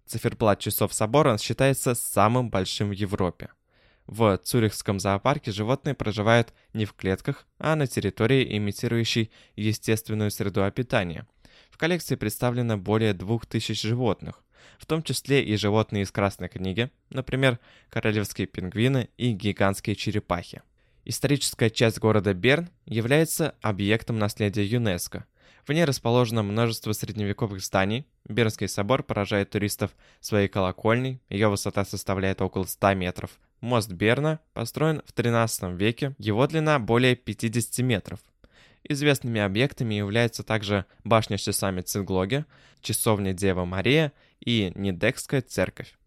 Циферблат 0.06 0.60
часов 0.60 0.94
собора 0.94 1.36
считается 1.36 1.94
самым 1.94 2.48
большим 2.48 2.88
в 2.88 2.92
Европе. 2.92 3.50
В 4.08 4.38
Цюрихском 4.38 4.98
зоопарке 5.00 5.52
животные 5.52 5.94
проживают 5.94 6.54
не 6.72 6.86
в 6.86 6.94
клетках, 6.94 7.46
а 7.58 7.76
на 7.76 7.86
территории, 7.86 8.56
имитирующей 8.56 9.30
естественную 9.54 10.30
среду 10.30 10.64
обитания. 10.64 11.26
В 11.68 11.76
коллекции 11.76 12.16
представлено 12.16 12.78
более 12.78 13.12
2000 13.12 13.74
животных, 13.74 14.42
в 14.78 14.86
том 14.86 15.02
числе 15.02 15.44
и 15.44 15.54
животные 15.56 16.04
из 16.04 16.10
Красной 16.10 16.48
книги, 16.48 16.90
например, 17.10 17.58
королевские 17.90 18.46
пингвины 18.46 19.10
и 19.18 19.32
гигантские 19.32 19.94
черепахи. 19.94 20.62
Историческая 21.04 21.68
часть 21.68 21.98
города 21.98 22.32
Берн 22.32 22.70
является 22.86 23.56
объектом 23.60 24.18
наследия 24.18 24.64
ЮНЕСКО. 24.64 25.26
В 25.68 25.72
ней 25.74 25.84
расположено 25.84 26.42
множество 26.42 26.92
средневековых 26.92 27.60
зданий. 27.62 28.06
Бернский 28.26 28.68
собор 28.68 29.02
поражает 29.02 29.50
туристов 29.50 29.94
своей 30.18 30.48
колокольней, 30.48 31.20
ее 31.28 31.48
высота 31.48 31.84
составляет 31.84 32.40
около 32.40 32.64
100 32.64 32.94
метров. 32.94 33.38
Мост 33.60 33.92
Берна 33.92 34.40
построен 34.54 35.02
в 35.04 35.12
13 35.12 35.78
веке, 35.78 36.14
его 36.16 36.46
длина 36.46 36.78
более 36.78 37.16
50 37.16 37.84
метров. 37.84 38.20
Известными 38.82 39.42
объектами 39.42 39.92
являются 39.92 40.42
также 40.42 40.86
башня 41.04 41.36
с 41.36 41.42
часами 41.42 41.82
Цинглоге, 41.82 42.46
часовня 42.80 43.34
Дева 43.34 43.66
Мария 43.66 44.14
и 44.40 44.72
Недекская 44.74 45.42
церковь. 45.42 45.98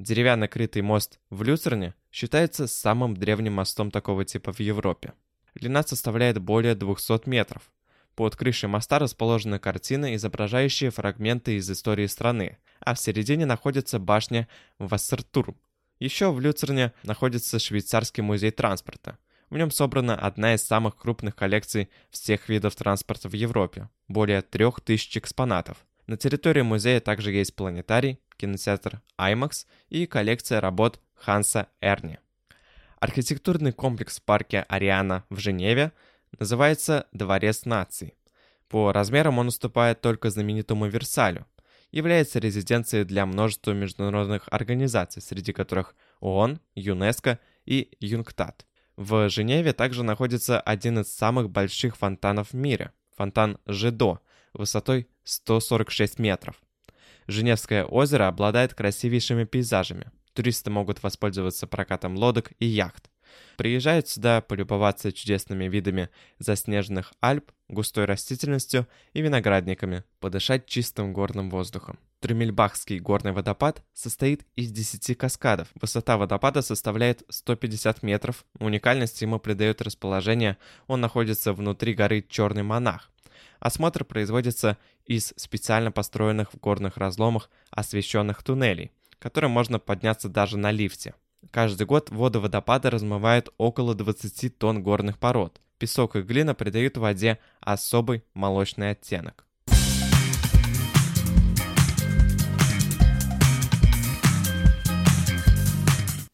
Деревянно 0.00 0.48
крытый 0.48 0.82
мост 0.82 1.20
в 1.30 1.44
Люцерне 1.44 1.94
считается 2.10 2.66
самым 2.66 3.16
древним 3.16 3.52
мостом 3.52 3.92
такого 3.92 4.24
типа 4.24 4.52
в 4.52 4.58
Европе. 4.58 5.12
Длина 5.54 5.84
составляет 5.84 6.40
более 6.40 6.74
200 6.74 7.28
метров. 7.28 7.70
Под 8.14 8.36
крышей 8.36 8.68
моста 8.68 8.98
расположены 8.98 9.58
картины, 9.58 10.14
изображающие 10.14 10.90
фрагменты 10.90 11.56
из 11.56 11.70
истории 11.70 12.06
страны, 12.06 12.58
а 12.80 12.94
в 12.94 13.00
середине 13.00 13.46
находится 13.46 13.98
башня 13.98 14.48
Вассертурм, 14.78 15.56
еще 15.98 16.32
в 16.32 16.40
Люцерне 16.40 16.92
находится 17.02 17.58
швейцарский 17.58 18.22
музей 18.22 18.50
транспорта. 18.50 19.18
В 19.50 19.56
нем 19.56 19.70
собрана 19.70 20.16
одна 20.16 20.54
из 20.54 20.62
самых 20.62 20.96
крупных 20.96 21.36
коллекций 21.36 21.88
всех 22.10 22.48
видов 22.48 22.74
транспорта 22.74 23.28
в 23.28 23.34
Европе– 23.34 23.88
более 24.08 24.42
3000 24.42 25.18
экспонатов. 25.18 25.78
На 26.06 26.16
территории 26.16 26.62
музея 26.62 27.00
также 27.00 27.32
есть 27.32 27.54
планетарий, 27.54 28.18
кинотеатр 28.36 29.00
IMAX 29.18 29.66
и 29.88 30.06
коллекция 30.06 30.60
работ 30.60 31.00
Ханса 31.14 31.68
Эрни. 31.80 32.18
Архитектурный 32.98 33.72
комплекс 33.72 34.18
в 34.18 34.22
парке 34.22 34.66
Ариана 34.68 35.24
в 35.30 35.38
Женеве 35.38 35.92
называется 36.38 37.06
«Дворец 37.12 37.64
наций». 37.64 38.14
По 38.68 38.92
размерам 38.92 39.38
он 39.38 39.48
уступает 39.48 40.00
только 40.00 40.30
знаменитому 40.30 40.86
Версалю, 40.86 41.46
является 41.92 42.40
резиденцией 42.40 43.04
для 43.04 43.24
множества 43.24 43.72
международных 43.72 44.48
организаций, 44.50 45.22
среди 45.22 45.52
которых 45.52 45.94
ООН, 46.20 46.60
ЮНЕСКО 46.74 47.38
и 47.66 47.88
ЮНКТАД. 48.00 48.66
В 48.96 49.28
Женеве 49.28 49.72
также 49.72 50.02
находится 50.02 50.60
один 50.60 51.00
из 51.00 51.12
самых 51.14 51.50
больших 51.50 51.96
фонтанов 51.96 52.50
в 52.50 52.54
мире– 52.54 52.92
фонтан 53.16 53.58
Жидо, 53.66 54.20
высотой 54.52 55.08
146 55.24 56.18
метров. 56.18 56.60
Женевское 57.26 57.84
озеро 57.84 58.28
обладает 58.28 58.74
красивейшими 58.74 59.44
пейзажами. 59.44 60.10
Туристы 60.32 60.70
могут 60.70 61.02
воспользоваться 61.02 61.66
прокатом 61.66 62.16
лодок 62.16 62.52
и 62.58 62.66
яхт. 62.66 63.10
Приезжают 63.56 64.08
сюда 64.08 64.40
полюбоваться 64.40 65.12
чудесными 65.12 65.64
видами 65.64 66.10
заснеженных 66.38 67.12
Альп, 67.20 67.50
густой 67.68 68.04
растительностью 68.04 68.86
и 69.12 69.20
виноградниками, 69.20 70.04
подышать 70.20 70.66
чистым 70.66 71.12
горным 71.12 71.50
воздухом. 71.50 71.98
Трюмельбахский 72.20 73.00
горный 73.00 73.32
водопад 73.32 73.82
состоит 73.92 74.46
из 74.56 74.72
10 74.72 75.18
каскадов. 75.18 75.68
Высота 75.74 76.16
водопада 76.16 76.62
составляет 76.62 77.22
150 77.28 78.02
метров. 78.02 78.46
Уникальность 78.58 79.20
ему 79.20 79.38
придает 79.38 79.82
расположение. 79.82 80.56
Он 80.86 81.02
находится 81.02 81.52
внутри 81.52 81.92
горы 81.92 82.24
Черный 82.26 82.62
Монах. 82.62 83.10
Осмотр 83.60 84.04
производится 84.04 84.78
из 85.04 85.34
специально 85.36 85.92
построенных 85.92 86.54
в 86.54 86.58
горных 86.58 86.96
разломах 86.96 87.50
освещенных 87.70 88.42
туннелей, 88.42 88.90
которым 89.18 89.50
можно 89.50 89.78
подняться 89.78 90.28
даже 90.30 90.56
на 90.56 90.70
лифте. 90.70 91.14
Каждый 91.50 91.86
год 91.86 92.10
воды 92.10 92.38
водопада 92.38 92.90
размывают 92.90 93.52
около 93.58 93.94
20 93.94 94.58
тонн 94.58 94.82
горных 94.82 95.18
пород. 95.18 95.60
Песок 95.78 96.16
и 96.16 96.22
глина 96.22 96.54
придают 96.54 96.96
воде 96.96 97.38
особый 97.60 98.24
молочный 98.34 98.90
оттенок. 98.90 99.46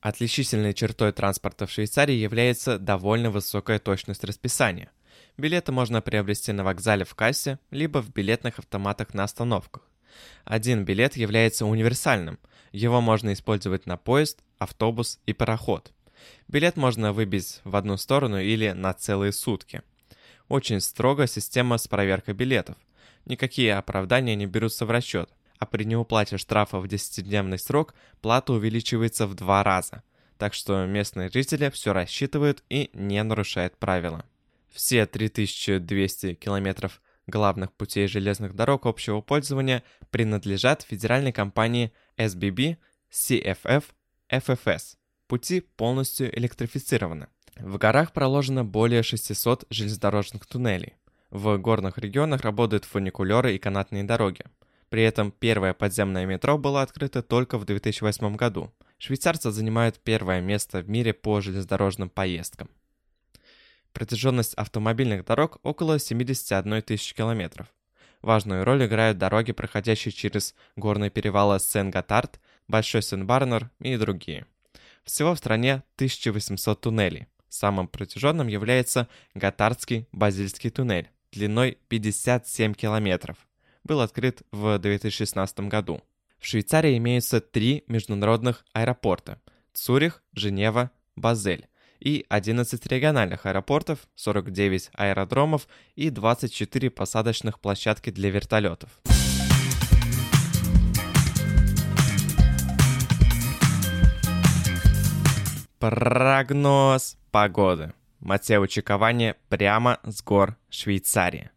Отличительной 0.01 0.73
чертой 0.73 1.13
транспорта 1.13 1.67
в 1.67 1.71
Швейцарии 1.71 2.15
является 2.15 2.79
довольно 2.79 3.31
высокая 3.31 3.79
точность 3.79 4.25
расписания. 4.25 4.91
Билеты 5.37 5.73
можно 5.73 6.01
приобрести 6.01 6.53
на 6.53 6.65
вокзале 6.65 7.05
в 7.05 7.15
кассе, 7.15 7.59
либо 7.71 8.01
в 8.01 8.11
билетных 8.11 8.59
автоматах 8.59 9.13
на 9.13 9.25
остановках. 9.25 9.83
Один 10.45 10.85
билет 10.85 11.17
является 11.17 11.67
универсальным. 11.67 12.39
Его 12.73 13.01
можно 13.01 13.33
использовать 13.33 13.87
на 13.87 13.97
поезд, 13.97 14.41
автобус 14.61 15.19
и 15.27 15.33
пароход. 15.33 15.93
Билет 16.47 16.77
можно 16.77 17.13
выбить 17.13 17.61
в 17.65 17.75
одну 17.75 17.97
сторону 17.97 18.39
или 18.39 18.71
на 18.71 18.93
целые 18.93 19.33
сутки. 19.33 19.83
Очень 20.49 20.81
строго 20.81 21.27
система 21.27 21.79
с 21.79 21.89
проверкой 21.89 22.35
билетов. 22.35 22.77
Никакие 23.25 23.75
оправдания 23.75 24.37
не 24.37 24.47
берутся 24.47 24.87
в 24.87 24.91
расчет, 24.91 25.31
а 25.59 25.67
при 25.67 25.85
неуплате 25.85 26.39
штрафа 26.39 26.79
в 26.79 26.85
10-дневный 26.85 27.59
срок 27.59 27.95
плата 28.21 28.53
увеличивается 28.53 29.27
в 29.27 29.35
два 29.35 29.63
раза. 29.63 30.03
Так 30.39 30.55
что 30.55 30.87
местные 30.87 31.31
жители 31.31 31.69
все 31.71 31.93
рассчитывают 31.93 32.63
и 32.69 32.91
не 32.93 33.23
нарушают 33.23 33.77
правила. 33.77 34.25
Все 34.71 35.07
3200 35.07 36.35
километров 36.35 37.01
главных 37.27 37.73
путей 37.73 38.07
железных 38.09 38.55
дорог 38.55 38.87
общего 38.87 39.21
пользования 39.21 39.83
принадлежат 40.11 40.83
федеральной 40.83 41.33
компании 41.33 41.93
SBB, 42.17 42.77
CFF, 43.11 43.85
FFS. 44.31 44.97
Пути 45.27 45.61
полностью 45.61 46.37
электрифицированы. 46.39 47.27
В 47.57 47.79
горах 47.79 48.13
проложено 48.13 48.65
более 48.65 49.03
600 49.03 49.65
железнодорожных 49.71 50.47
туннелей. 50.47 50.95
В 51.31 51.57
горных 51.59 51.99
регионах 51.99 52.43
работают 52.43 52.85
фуникулеры 52.85 53.55
и 53.55 53.59
канатные 53.59 54.05
дороги. 54.05 54.45
При 54.89 55.03
этом 55.03 55.31
первое 55.33 55.75
подземное 55.75 56.27
метро 56.27 56.59
было 56.59 56.83
открыто 56.83 57.23
только 57.23 57.59
в 57.59 57.65
2008 57.65 58.37
году. 58.37 58.73
Швейцарцы 58.99 59.51
занимают 59.51 59.99
первое 60.01 60.41
место 60.41 60.81
в 60.81 60.89
мире 60.89 61.13
по 61.13 61.41
железнодорожным 61.41 62.09
поездкам. 62.09 62.71
Протяженность 63.93 64.55
автомобильных 64.55 65.25
дорог 65.25 65.59
около 65.63 65.99
71 65.99 66.83
тысячи 66.83 67.15
километров. 67.15 67.67
Важную 68.23 68.65
роль 68.65 68.85
играют 68.85 69.19
дороги, 69.19 69.53
проходящие 69.53 70.13
через 70.13 70.55
горные 70.77 71.11
перевалы 71.11 71.59
Сен-Готард, 71.59 72.39
Большой 72.71 73.03
Сен-Барнер 73.03 73.69
и 73.81 73.97
другие. 73.97 74.47
Всего 75.03 75.35
в 75.35 75.39
стране 75.39 75.83
1800 75.97 76.81
туннелей. 76.81 77.27
Самым 77.49 77.89
протяженным 77.89 78.47
является 78.47 79.09
Готардский 79.35 80.07
Базильский 80.13 80.71
туннель 80.71 81.11
длиной 81.33 81.79
57 81.89 82.75
километров. 82.75 83.37
Был 83.83 84.01
открыт 84.01 84.43
в 84.53 84.79
2016 84.79 85.61
году. 85.61 86.01
В 86.39 86.47
Швейцарии 86.47 86.97
имеются 86.97 87.41
три 87.41 87.83
международных 87.89 88.65
аэропорта– 88.73 89.41
Цюрих, 89.75 90.23
Женева, 90.33 90.91
Базель 91.17 91.67
и 91.99 92.25
11 92.29 92.87
региональных 92.87 93.47
аэропортов, 93.47 93.99
49 94.15 94.91
аэродромов 94.95 95.69
и 95.97 96.11
24 96.11 96.91
посадочных 96.91 97.61
площадки 97.61 98.11
для 98.11 98.31
вертолетов. 98.31 98.91
Прогноз 105.81 107.17
погоды. 107.33 107.95
Матео 108.21 108.67
Чикование 108.67 109.37
прямо 109.49 109.99
с 110.03 110.23
гор 110.23 110.57
Швейцарии. 110.69 111.51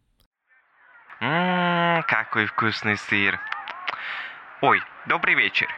Ммм, 1.20 2.02
какой 2.08 2.46
вкусный 2.46 2.96
сыр. 2.96 3.38
Ой, 4.62 4.80
Добрый 5.06 5.34
вечер. 5.34 5.68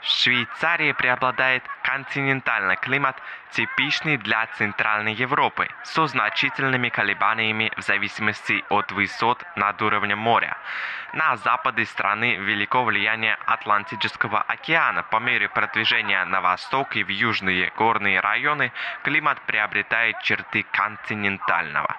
В 0.00 0.06
Швейцарии 0.06 0.92
преобладает 0.92 1.64
континентальный 1.82 2.76
климат, 2.76 3.20
типичный 3.50 4.16
для 4.16 4.46
Центральной 4.58 5.12
Европы, 5.12 5.68
со 5.82 6.06
значительными 6.06 6.88
колебаниями 6.88 7.72
в 7.76 7.80
зависимости 7.80 8.64
от 8.68 8.92
высот 8.92 9.42
над 9.56 9.82
уровнем 9.82 10.18
моря. 10.18 10.56
На 11.14 11.36
западе 11.36 11.84
страны 11.84 12.36
велико 12.36 12.84
влияние 12.84 13.38
Атлантического 13.46 14.42
океана. 14.42 15.02
По 15.02 15.16
мере 15.16 15.48
продвижения 15.48 16.24
на 16.24 16.40
восток 16.40 16.94
и 16.94 17.02
в 17.02 17.08
южные 17.08 17.72
горные 17.76 18.20
районы 18.20 18.70
климат 19.02 19.40
приобретает 19.46 20.20
черты 20.22 20.64
континентального. 20.70 21.96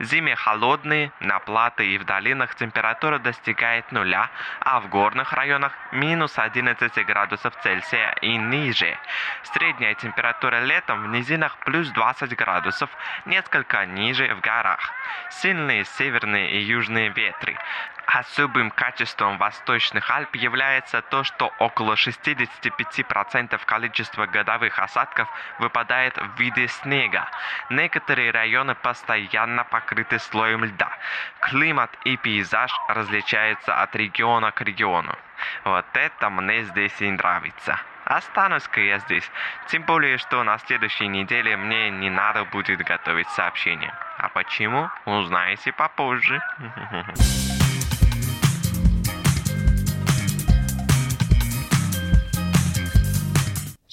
Зимы 0.00 0.34
холодные, 0.36 1.12
на 1.20 1.38
плато 1.38 1.82
и 1.82 1.98
в 1.98 2.04
долинах 2.04 2.54
температура 2.54 3.18
достигает 3.18 3.90
нуля, 3.92 4.30
а 4.60 4.80
в 4.80 4.88
горных 4.88 5.32
районах 5.32 5.72
минус 5.92 6.27
11 6.36 7.06
градусов 7.06 7.54
Цельсия 7.62 8.16
и 8.20 8.36
ниже. 8.36 8.98
Средняя 9.44 9.94
температура 9.94 10.60
летом 10.60 11.04
в 11.04 11.08
низинах 11.08 11.56
плюс 11.58 11.88
20 11.90 12.34
градусов, 12.36 12.90
несколько 13.24 13.86
ниже 13.86 14.34
в 14.34 14.40
горах. 14.40 14.92
Сильные 15.30 15.84
северные 15.84 16.50
и 16.50 16.58
южные 16.62 17.10
ветры. 17.10 17.56
Особым 18.08 18.70
качеством 18.70 19.36
Восточных 19.36 20.10
Альп 20.10 20.34
является 20.36 21.02
то, 21.02 21.24
что 21.24 21.52
около 21.58 21.92
65% 21.92 23.60
количества 23.66 24.24
годовых 24.24 24.78
осадков 24.78 25.28
выпадает 25.58 26.16
в 26.16 26.40
виде 26.40 26.68
снега. 26.68 27.28
Некоторые 27.68 28.30
районы 28.30 28.74
постоянно 28.74 29.62
покрыты 29.64 30.18
слоем 30.18 30.64
льда. 30.64 30.90
Климат 31.40 31.90
и 32.04 32.16
пейзаж 32.16 32.74
различаются 32.88 33.78
от 33.78 33.94
региона 33.94 34.52
к 34.52 34.62
региону. 34.62 35.14
Вот 35.64 35.84
это 35.92 36.30
мне 36.30 36.62
здесь 36.62 36.98
и 37.02 37.10
нравится. 37.10 37.78
Останусь-ка 38.06 38.80
я 38.80 39.00
здесь. 39.00 39.30
Тем 39.66 39.82
более, 39.82 40.16
что 40.16 40.42
на 40.44 40.56
следующей 40.56 41.08
неделе 41.08 41.58
мне 41.58 41.90
не 41.90 42.08
надо 42.08 42.46
будет 42.46 42.82
готовить 42.82 43.28
сообщение. 43.28 43.92
А 44.16 44.30
почему? 44.30 44.88
Узнаете 45.04 45.72
попозже. 45.72 46.40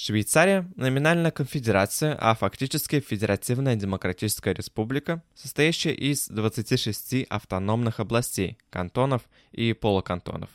Швейцария– 0.08 0.70
номинально 0.76 1.32
конфедерация, 1.32 2.16
а 2.22 2.36
фактически 2.36 3.00
федеративная 3.00 3.76
демократическая 3.76 4.54
республика, 4.54 5.24
состоящая 5.34 5.94
из 5.94 6.28
26 6.28 7.26
автономных 7.28 8.00
областей, 8.00 8.60
кантонов 8.70 9.24
и 9.52 9.74
полукантонов. 9.74 10.52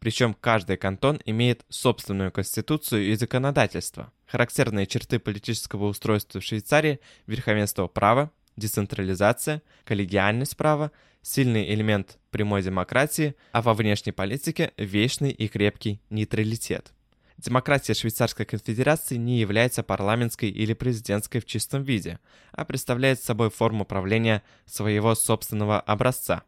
Причем 0.00 0.36
каждый 0.38 0.76
кантон 0.76 1.18
имеет 1.24 1.64
собственную 1.70 2.30
конституцию 2.30 3.10
и 3.10 3.14
законодательство. 3.14 4.12
Характерные 4.26 4.86
черты 4.86 5.18
политического 5.18 5.86
устройства 5.86 6.42
в 6.42 6.44
Швейцарии– 6.44 7.00
верховенство 7.26 7.86
права, 7.86 8.30
децентрализация, 8.56 9.62
коллегиальность 9.86 10.58
права, 10.58 10.92
сильный 11.22 11.72
элемент 11.72 12.18
прямой 12.30 12.60
демократии, 12.62 13.34
а 13.52 13.62
во 13.62 13.72
внешней 13.72 14.12
политике– 14.12 14.72
вечный 14.76 15.30
и 15.30 15.48
крепкий 15.48 16.02
нейтралитет– 16.10 16.92
Демократия 17.40 17.94
Швейцарской 17.94 18.44
конфедерации 18.44 19.16
не 19.16 19.40
является 19.40 19.82
парламентской 19.82 20.50
или 20.50 20.74
президентской 20.74 21.38
в 21.38 21.46
чистом 21.46 21.82
виде, 21.82 22.18
а 22.52 22.66
представляет 22.66 23.22
собой 23.22 23.48
форму 23.48 23.86
правления 23.86 24.42
своего 24.66 25.14
собственного 25.14 25.80
образца. 25.80 26.42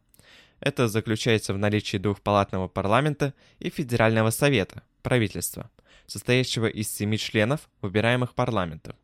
Это 0.60 0.88
заключается 0.88 1.54
в 1.54 1.58
наличии 1.58 1.96
двухпалатного 1.96 2.68
парламента 2.68 3.32
и 3.58 3.70
федерального 3.70 4.28
совета, 4.28 4.82
правительства, 5.02 5.70
состоящего 6.06 6.66
из 6.66 6.94
семи 6.94 7.16
членов, 7.16 7.70
выбираемых 7.80 8.34
парламентом. 8.34 8.94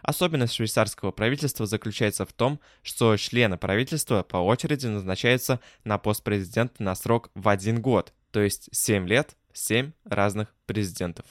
Особенность 0.00 0.54
швейцарского 0.54 1.10
правительства 1.10 1.66
заключается 1.66 2.24
в 2.24 2.32
том, 2.32 2.60
что 2.82 3.14
члены 3.18 3.58
правительства 3.58 4.22
по 4.22 4.38
очереди 4.38 4.86
назначаются 4.86 5.60
на 5.84 5.98
пост 5.98 6.24
президента 6.24 6.82
на 6.82 6.94
срок 6.94 7.30
в 7.34 7.46
один 7.50 7.82
год, 7.82 8.14
то 8.30 8.40
есть 8.40 8.70
7 8.72 9.06
лет 9.06 9.36
7 9.56 9.92
разных 10.04 10.54
президентов. 10.66 11.24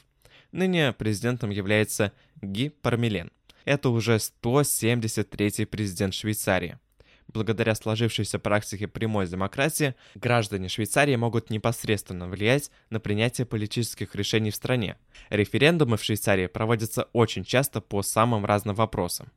Ныне 0.51 0.93
президентом 0.93 1.51
является 1.51 2.11
Ги 2.41 2.69
Пармелен. 2.69 3.31
Это 3.65 3.89
уже 3.89 4.15
173-й 4.15 5.65
президент 5.65 6.13
Швейцарии. 6.13 6.79
Благодаря 7.27 7.75
сложившейся 7.75 8.39
практике 8.39 8.87
прямой 8.87 9.27
демократии, 9.27 9.95
граждане 10.15 10.69
Швейцарии 10.69 11.15
могут 11.15 11.49
непосредственно 11.49 12.27
влиять 12.27 12.71
на 12.89 12.99
принятие 12.99 13.45
политических 13.45 14.15
решений 14.15 14.51
в 14.51 14.55
стране. 14.55 14.97
Референдумы 15.29 15.97
в 15.97 16.03
Швейцарии 16.03 16.47
проводятся 16.47 17.03
очень 17.13 17.43
часто 17.43 17.81
по 17.81 18.01
самым 18.03 18.45
разным 18.45 18.75
вопросам. 18.75 19.31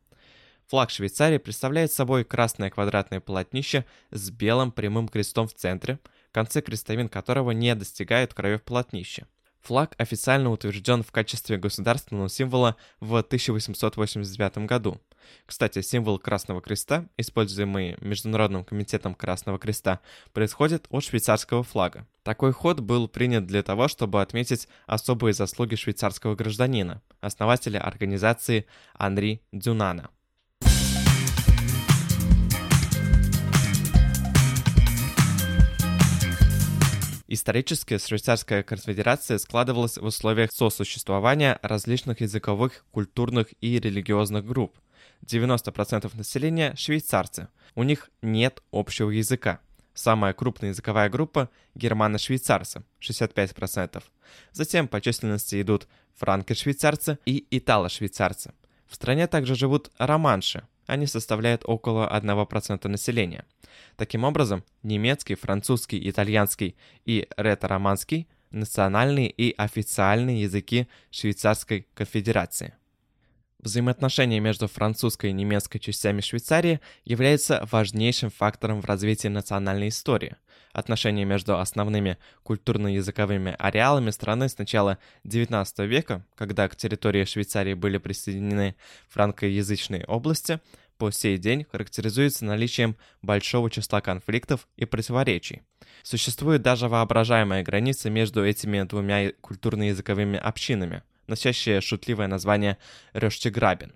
Флаг 0.69 0.91
Швейцарии 0.91 1.39
представляет 1.39 1.93
собой 1.93 2.25
красное 2.25 2.69
квадратное 2.69 3.21
полотнище 3.21 3.87
с 4.11 4.31
белым 4.31 4.71
прямым 4.71 5.09
крестом 5.09 5.49
в 5.49 5.55
центре, 5.55 5.99
концы 6.33 6.61
крестовин 6.61 7.09
которого 7.09 7.51
не 7.53 7.75
достигают 7.75 8.35
краев 8.35 8.63
полотнища. 8.63 9.27
Флаг 9.63 9.95
официально 9.99 10.51
утвержден 10.51 11.03
в 11.03 11.13
качестве 11.13 11.59
государственного 11.59 12.29
символа 12.29 12.77
в 13.01 13.15
1889 13.17 14.67
году. 14.67 15.01
Кстати, 15.45 15.83
символ 15.83 16.19
Красного 16.19 16.63
Креста, 16.63 17.07
используемый 17.17 17.97
Международным 18.01 18.65
комитетом 18.65 19.15
Красного 19.15 19.59
Креста, 19.59 20.01
происходит 20.33 20.87
от 20.89 21.05
швейцарского 21.05 21.63
флага. 21.63 22.07
Такой 22.23 22.53
ход 22.53 22.81
был 22.81 23.09
принят 23.09 23.47
для 23.47 23.63
того, 23.63 23.89
чтобы 23.89 24.23
отметить 24.23 24.69
особые 24.87 25.35
заслуги 25.35 25.75
швейцарского 25.75 26.35
гражданина, 26.35 27.03
основателя 27.21 27.81
организации 27.81 28.67
Анри 28.95 29.43
Дюнана. 29.53 30.11
Исторически 37.31 37.99
Швейцарская 37.99 38.63
конфедерация 38.63 39.37
складывалась 39.37 39.99
в 39.99 40.05
условиях 40.05 40.51
сосуществования 40.51 41.59
различных 41.61 42.23
языковых, 42.23 42.87
культурных 42.91 43.49
и 43.61 43.79
религиозных 43.79 44.47
групп. 44.47 44.79
90% 45.27 46.17
населения– 46.17 46.75
швейцарцы. 46.79 47.49
У 47.75 47.83
них 47.83 48.09
нет 48.23 48.63
общего 48.73 49.11
языка. 49.11 49.61
Самая 49.93 50.33
крупная 50.33 50.71
языковая 50.71 51.11
группа– 51.11 51.51
германо-швейцарцы– 51.75 52.83
65%. 53.01 54.03
Затем 54.53 54.89
по 54.89 55.03
численности 55.03 55.61
идут 55.61 55.87
франко-швейцарцы 56.15 57.19
и 57.27 57.47
итало-швейцарцы. 57.51 58.55
В 58.89 58.95
стране 58.95 59.27
также 59.27 59.55
живут 59.55 59.91
романши, 59.99 60.67
они 60.87 61.07
составляют 61.07 61.63
около 61.67 62.09
1% 62.11 62.89
населения. 62.89 63.45
Таким 63.97 64.25
образом, 64.25 64.65
немецкий, 64.83 65.35
французский, 65.35 66.09
итальянский 66.09 66.77
и 67.05 67.29
ретро-романский– 67.37 68.27
национальные 68.51 69.31
и 69.31 69.55
официальные 69.57 70.43
языки 70.43 70.89
Швейцарской 71.11 71.87
конфедерации. 71.95 72.75
Взаимоотношения 73.59 74.41
между 74.41 74.69
французской 74.69 75.31
и 75.31 75.33
немецкой 75.33 75.81
частями 75.81 76.21
Швейцарии 76.21 76.81
являются 77.05 77.67
важнейшим 77.71 78.31
фактором 78.31 78.81
в 78.81 78.85
развитии 78.85 79.29
национальной 79.29 79.89
истории. 79.89 80.37
Отношения 80.79 81.25
между 81.25 81.59
основными 81.59 82.19
культурно-языковыми 82.45 83.57
ареалами 83.59 84.11
страны 84.11 84.49
с 84.49 84.59
начала 84.59 84.99
XIX 85.25 85.67
века, 85.85 86.25
когда 86.37 86.69
к 86.69 86.77
территории 86.77 87.25
Швейцарии 87.25 87.75
были 87.75 87.99
присоединены 87.99 88.77
франкоязычные 89.09 90.05
области, 90.05 90.61
по 90.97 91.11
сей 91.11 91.37
день 91.37 91.67
характеризуются 91.69 92.45
наличием 92.45 92.97
большого 93.23 93.73
числа 93.73 94.01
конфликтов 94.01 94.69
и 94.77 94.85
противоречий. 94.85 95.63
Существует 96.05 96.63
даже 96.63 96.87
воображаемая 96.87 97.65
граница 97.65 98.09
между 98.09 98.47
этими 98.47 98.81
двумя 98.85 99.33
культурно-языковыми 99.41 100.39
общинами– 100.39 101.03
носящее 101.27 101.81
шутливое 101.81 102.29
название 102.29 102.79
Рёштеграбен. 103.15 103.95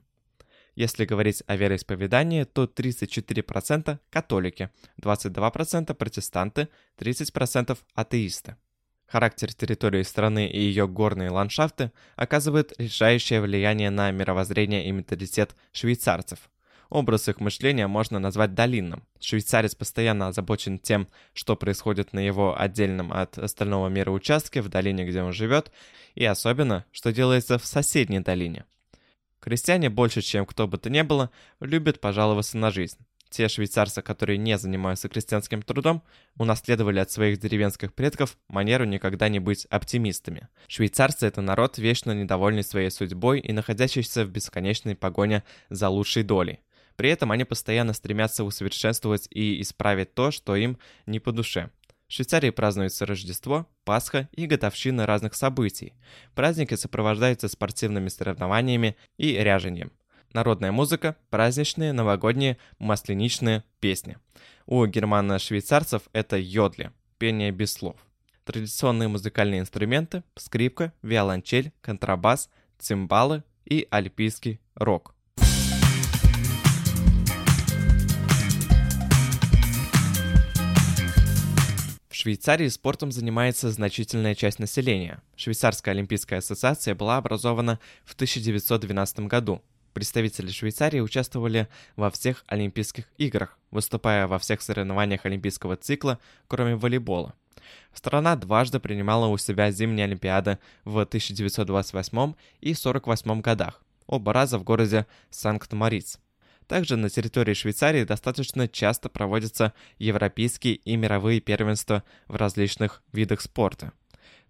Если 0.75 1.05
говорить 1.05 1.43
о 1.47 1.57
вероисповедании, 1.57 2.45
то 2.45 2.65
34% 2.65 3.99
католики, 4.11 4.71
22% 5.01 5.95
протестанты, 5.95 6.69
30% 6.99 7.79
атеисты. 7.95 8.57
Характер 9.07 9.53
территории 9.53 10.03
страны 10.03 10.47
и 10.49 10.59
ее 10.59 10.89
горные 10.89 11.29
ландшафты 11.29 11.93
оказывают 12.17 12.73
решающее 12.79 13.43
влияние 13.43 13.91
на 13.91 14.11
мировоззрение 14.11 14.87
и 14.87 14.91
менталитет 14.91 15.55
швейцарцев. 15.73 16.49
Образ 16.89 17.29
их 17.29 17.39
мышления 17.41 17.87
можно 17.87 18.19
назвать 18.19 18.55
долинным. 18.55 19.07
Швейцарец 19.21 19.75
постоянно 19.75 20.29
озабочен 20.29 20.79
тем, 20.79 21.09
что 21.35 21.57
происходит 21.57 22.15
на 22.15 22.21
его 22.21 22.59
отдельном 22.59 23.13
от 23.13 23.37
остального 23.37 23.89
мира 23.89 24.11
участке 24.11 24.63
в 24.63 24.71
долине, 24.71 25.05
где 25.05 25.23
он 25.23 25.35
живет, 25.35 25.71
и 26.15 26.25
особенно, 26.25 26.87
что 26.91 27.13
делается 27.13 27.59
в 27.59 27.67
соседней 27.67 28.21
долине. 28.21 28.65
Крестьяне 29.43 29.91
больше, 29.91 30.23
чем 30.23 30.47
кто 30.47 30.69
бы 30.69 30.79
то 30.79 30.89
ни 30.89 31.03
было, 31.03 31.31
любят 31.59 32.01
пожаловаться 32.01 32.57
на 32.57 32.71
жизнь. 32.71 32.99
Те 33.29 33.49
швейцарцы, 33.49 34.01
которые 34.01 34.39
не 34.39 34.57
занимаются 34.57 35.09
крестьянским 35.09 35.63
трудом, 35.63 36.05
унаследовали 36.37 37.01
от 37.01 37.11
своих 37.11 37.41
деревенских 37.41 37.93
предков 37.93 38.39
манеру 38.47 38.85
никогда 38.85 39.29
не 39.29 39.41
быть 39.41 39.67
оптимистами. 39.67 40.49
Швейцарцы– 40.69 41.27
это 41.29 41.41
народ, 41.41 41.77
вечно 41.77 42.13
недовольный 42.13 42.63
своей 42.63 42.91
судьбой 42.91 43.41
и 43.41 43.53
находящийся 43.53 44.25
в 44.25 44.31
бесконечной 44.31 44.95
погоне 44.95 45.43
за 45.71 45.89
лучшей 45.89 46.23
долей. 46.23 46.61
При 46.95 47.11
этом 47.11 47.33
они 47.33 47.43
постоянно 47.45 47.95
стремятся 47.95 48.45
усовершенствовать 48.45 49.27
и 49.31 49.61
исправить 49.61 50.15
то, 50.15 50.31
что 50.31 50.55
им 50.55 50.79
не 51.07 51.19
по 51.19 51.33
душе. 51.33 51.71
В 52.13 52.15
Швейцарии 52.15 52.51
празднуется 52.51 53.07
Рождество, 53.07 53.67
Пасха 53.85 54.29
и 54.33 54.47
годовщина 54.47 55.07
разных 55.07 55.35
событий. 55.35 55.95
Праздники 56.35 56.75
сопровождаются 56.75 57.49
спортивными 57.49 58.09
соревнованиями 58.09 58.97
и 59.17 59.33
ряжением 59.33 59.93
народная 60.35 60.73
музыка, 60.73 61.17
праздничные, 61.31 61.95
новогодние, 61.95 62.59
масленичные 62.79 63.65
песни. 63.81 64.19
У 64.67 64.85
германо-швейцарцев 64.85 66.03
это 66.13 66.37
йодли, 66.37 66.93
пение 67.17 67.51
без 67.51 67.73
слов. 67.73 67.97
Традиционные 68.45 69.09
музыкальные 69.09 69.61
инструменты– 69.61 70.23
скрипка, 70.37 70.93
виолончель, 71.01 71.73
контрабас, 71.81 72.51
цимбалы 72.79 73.43
и 73.65 73.89
альпийский 73.91 74.61
рок. 74.75 75.15
Швейцарии 82.23 82.69
спортом 82.69 83.11
занимается 83.11 83.69
значительная 83.73 84.37
часть 84.37 84.61
населения. 84.61 85.21
Швейцарская 85.35 85.93
олимпийская 85.93 86.39
ассоциация 86.39 86.95
была 86.95 87.17
образована 87.17 87.81
в 88.05 88.15
1912 88.15 89.27
году 89.27 89.61
Представители 89.93 90.53
Швейцарии 90.53 91.01
участвовали 91.01 91.67
во 91.97 92.13
всех 92.13 92.45
Олимпийских 92.47 93.07
играх, 93.19 93.59
выступая 93.73 94.29
во 94.29 94.39
всех 94.39 94.63
соревнованиях 94.63 95.27
Олимпийского 95.27 95.75
цикла, 95.75 96.21
кроме 96.47 96.77
волейбола. 96.77 97.35
Страна 97.93 98.37
дважды 98.37 98.79
принимала 98.79 99.27
у 99.27 99.37
себя 99.37 99.73
зимние 99.73 100.05
Олимпиады 100.05 100.61
в 100.85 101.01
1928 101.01 102.17
и 102.61 102.71
1948 102.71 103.41
годах, 103.41 103.83
оба 104.07 104.33
раза 104.33 104.59
в 104.59 104.63
городе 104.63 105.09
Санкт-Мориц. 105.31 106.21
Также 106.73 106.97
на 106.97 107.11
территории 107.11 107.53
Швейцарии 107.53 108.05
достаточно 108.05 108.67
часто 108.67 109.11
проводятся 109.11 109.75
европейские 109.99 110.77
и 110.77 110.97
мировые 110.97 111.43
первенства 111.43 112.03
в 112.29 112.37
различных 112.37 113.03
видах 113.13 113.43
спорта. 113.43 113.93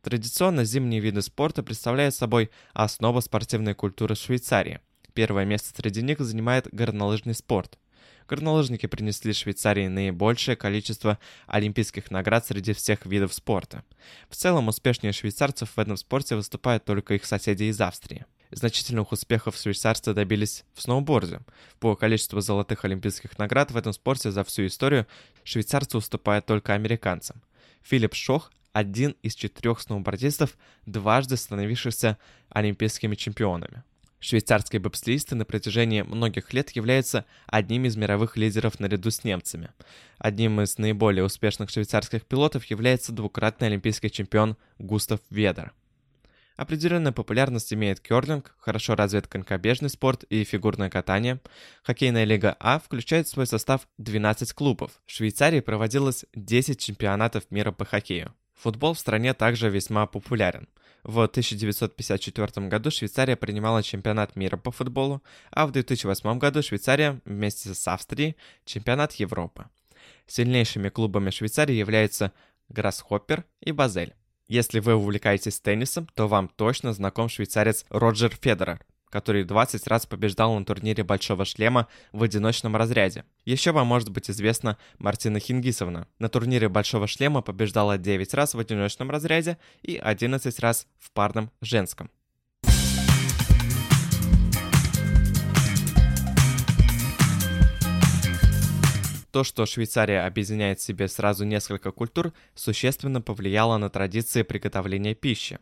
Традиционно 0.03 0.65
зимние 0.65 1.01
виды 1.01 1.21
спорта 1.21 1.65
представляют 1.65 2.15
собой 2.15 2.53
основу 2.75 3.21
спортивной 3.21 3.75
культуры 3.75 4.15
Швейцарии– 4.15 4.79
Первое 5.15 5.45
место 5.45 5.75
среди 5.77 6.03
них 6.03 6.21
занимает 6.21 6.69
горнолыжный 6.73 7.35
спорт. 7.35 7.79
Горнолыжники 8.29 8.87
принесли 8.87 9.33
Швейцарии 9.33 9.89
наибольшее 9.89 10.57
количество 10.57 11.19
олимпийских 11.47 12.11
наград 12.11 12.47
среди 12.47 12.73
всех 12.73 13.05
видов 13.05 13.35
спорта. 13.35 13.85
В 14.31 14.37
целом, 14.37 14.69
успешнее 14.69 15.13
швейцарцев 15.13 15.71
в 15.75 15.79
этом 15.79 15.97
спорте 15.97 16.37
выступают 16.37 16.85
только 16.85 17.15
их 17.15 17.27
соседи 17.27 17.65
из 17.65 17.81
Австрии. 17.81 18.25
Значительных 18.55 19.13
успехов 19.13 19.57
швейцарцы 19.57 20.13
добились 20.13 20.65
в 20.75 20.83
сноуборде. 20.83 21.41
По 21.81 21.97
количеству 21.97 22.43
золотых 22.43 22.85
олимпийских 22.85 23.39
наград 23.39 23.71
в 23.71 23.77
этом 23.79 23.95
спорте 23.95 24.31
за 24.31 24.45
всю 24.45 24.67
историю 24.67 25.07
швейцарцы 25.43 25.97
уступают 25.97 26.45
только 26.45 26.75
американцам. 26.75 27.43
Филипп 27.83 28.15
Шох– 28.15 28.53
один 28.75 29.17
из 29.23 29.35
четырех 29.37 29.81
сноубордистов, 29.81 30.59
дважды 30.85 31.39
становившихся 31.39 32.19
олимпийскими 32.51 33.15
чемпионами. 33.15 33.85
Швейцарские 34.21 34.81
бобслеисты 34.81 35.35
на 35.35 35.47
протяжении 35.47 36.03
многих 36.03 36.53
лет 36.53 36.71
являются 36.73 37.25
одним 37.47 37.87
из 37.87 37.97
мировых 37.97 38.37
лидеров 38.37 38.79
наряду 38.79 39.11
с 39.11 39.25
немцами. 39.25 39.71
Одним 40.19 40.61
из 40.61 40.77
наиболее 40.77 41.25
успешных 41.25 41.71
швейцарских 41.71 42.27
пилотов 42.27 42.67
является 42.67 43.13
двукратный 43.13 43.69
олимпийский 43.69 44.11
чемпион 44.11 44.59
Густав 44.79 45.21
Ведер. 45.31 45.73
Определенную 46.63 47.13
популярность 47.13 47.75
имеет 47.75 47.99
керлинг, 47.99 48.55
хорошо 48.57 48.95
развит 48.95 49.27
конькобежный 49.27 49.89
спорт 49.89 50.23
и 50.23 50.45
фигурное 50.45 50.91
катание. 50.91 51.41
Хоккейная 51.83 52.23
лига 52.23 52.57
А 52.61 52.79
включает 52.79 53.27
в 53.27 53.31
свой 53.31 53.49
состав 53.49 53.89
12 53.99 54.53
клубов. 54.53 54.93
В 55.05 55.11
Швейцарии 55.11 55.59
проводилось 55.59 56.25
10 56.37 56.79
чемпионатов 56.79 57.51
мира 57.51 57.73
по 57.73 57.85
хоккею. 57.85 58.33
Футбол 58.55 58.95
в 58.95 59.01
стране 59.01 59.35
также 59.35 59.71
весьма 59.71 60.07
популярен. 60.07 60.69
В 61.03 61.21
1954 61.23 62.69
году 62.69 62.93
Швейцария 62.93 63.35
принимала 63.35 63.83
чемпионат 63.83 64.37
мира 64.37 64.57
по 64.57 64.71
футболу, 64.71 65.21
а 65.51 65.67
в 65.67 65.73
2008 65.73 66.39
году 66.39 66.63
Швейцария 66.63 67.21
вместе 67.25 67.75
с 67.75 67.89
Австрией 67.89 68.37
чемпионат 68.65 69.15
Европы. 69.15 69.65
Сильнейшими 70.29 70.91
клубами 70.91 71.31
Швейцарии 71.31 71.75
являются 71.75 72.33
Грассхоппер 72.69 73.47
и 73.61 73.73
Базель. 73.73 74.15
Если 74.53 74.81
вы 74.81 74.97
увлекаетесь 74.97 75.61
теннисом, 75.61 76.07
то 76.15 76.29
вам 76.29 76.47
точно 76.47 76.93
знаком 76.93 77.31
швейцарец 77.31 77.87
Роджер 77.89 78.37
Федерер 78.39 78.85
который 79.09 79.45
20 79.45 79.87
раз 79.89 80.07
побеждал 80.07 80.59
на 80.59 80.65
турнире 80.65 81.05
Большого 81.05 81.45
Шлема 81.45 81.87
в 82.13 82.23
одиночном 82.23 82.77
разряде. 82.77 83.27
Еще 83.45 83.73
вам 83.73 83.87
может 83.87 84.09
быть 84.09 84.31
известна 84.31 84.79
Мартина 84.99 85.39
Хингисовна. 85.39 86.09
На 86.19 86.31
турнире 86.31 86.71
Большого 86.71 87.07
Шлема 87.07 87.43
побеждала 87.43 87.99
9 87.99 88.33
раз 88.33 88.55
в 88.55 88.59
одиночном 88.59 89.11
разряде 89.11 89.59
и 89.83 89.97
11 89.97 90.59
раз 90.61 90.87
в 90.99 91.11
парном 91.13 91.51
женском. 91.61 92.11
То, 99.33 99.45
что 99.45 99.65
Швейцария 99.65 100.27
объединяет 100.27 100.79
в 100.79 100.83
себе 100.83 101.09
сразу 101.09 101.47
несколько 101.47 101.91
культур, 101.91 102.35
существенно 102.55 103.23
повлияло 103.23 103.79
на 103.79 103.89
традиции 103.89 104.43
приготовления 104.43 105.15
пищи. 105.15 105.59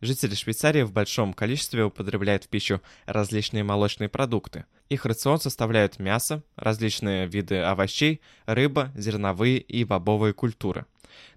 Жители 0.00 0.34
Швейцарии 0.34 0.80
в 0.82 0.92
большом 0.92 1.34
количестве 1.34 1.84
употребляют 1.84 2.44
в 2.44 2.48
пищу 2.48 2.80
различные 3.04 3.62
молочные 3.62 4.08
продукты. 4.08 4.64
Их 4.88 5.04
рацион 5.04 5.38
составляют 5.38 5.98
мясо, 5.98 6.42
различные 6.56 7.26
виды 7.26 7.58
овощей, 7.58 8.22
рыба, 8.46 8.90
зерновые 8.96 9.58
и 9.58 9.84
бобовые 9.84 10.32
культуры. 10.32 10.86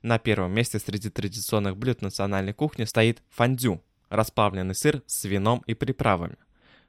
На 0.01 0.19
первом 0.19 0.53
месте 0.53 0.79
среди 0.79 1.09
традиционных 1.09 1.75
блюд 1.75 2.01
национальной 2.01 2.53
кухни 2.53 2.85
стоит 2.85 3.21
фондю– 3.29 3.83
расплавленный 4.09 4.75
сыр 4.75 5.03
с 5.05 5.25
вином 5.25 5.61
и 5.67 5.73
приправами. 5.73 6.37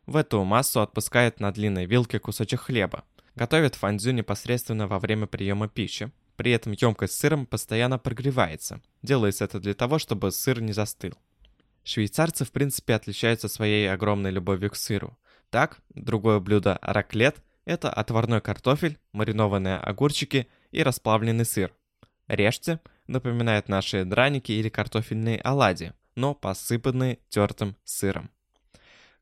В 0.07 0.15
эту 0.15 0.45
массу 0.45 0.83
отпускают 0.83 1.41
на 1.41 1.51
длинной 1.51 1.87
вилке 1.87 2.21
кусочек 2.21 2.61
хлеба. 2.61 3.03
Готовят 3.37 3.75
фондю 3.75 4.13
непосредственно 4.13 4.87
во 4.87 4.99
время 4.99 5.27
приема 5.27 5.69
пищи. 5.69 6.11
При 6.37 6.53
этом 6.53 6.73
емкость 6.73 7.15
с 7.15 7.19
сыром 7.19 7.47
постоянно 7.47 7.99
прогревается. 7.99 8.81
Делается 9.03 9.45
это 9.45 9.61
для 9.61 9.75
того, 9.75 9.99
чтобы 9.99 10.31
сыр 10.31 10.61
не 10.61 10.73
застыл. 10.73 11.15
Швейцарцы 11.85 12.45
в 12.45 12.53
принципе 12.53 12.95
отличаются 12.95 13.49
своей 13.49 13.91
огромной 13.91 14.31
любовью 14.31 14.71
к 14.71 14.77
сыру. 14.77 15.17
Так, 15.51 15.79
другое 15.91 16.41
блюдо 16.41 16.79
раклет– 16.83 17.37
это 17.65 17.91
отварной 17.91 18.41
картофель, 18.41 18.99
маринованные 19.13 19.77
огурчики 19.77 20.49
и 20.71 20.83
расплавленный 20.83 21.45
сыр. 21.45 21.73
Режьте 22.27 22.81
напоминает 23.07 23.69
наши 23.69 24.05
драники 24.05 24.53
или 24.53 24.69
картофельные 24.69 25.41
оладьи, 25.41 25.93
но 26.15 26.35
посыпанные 26.35 27.19
тертым 27.29 27.77
сыром. 27.85 28.31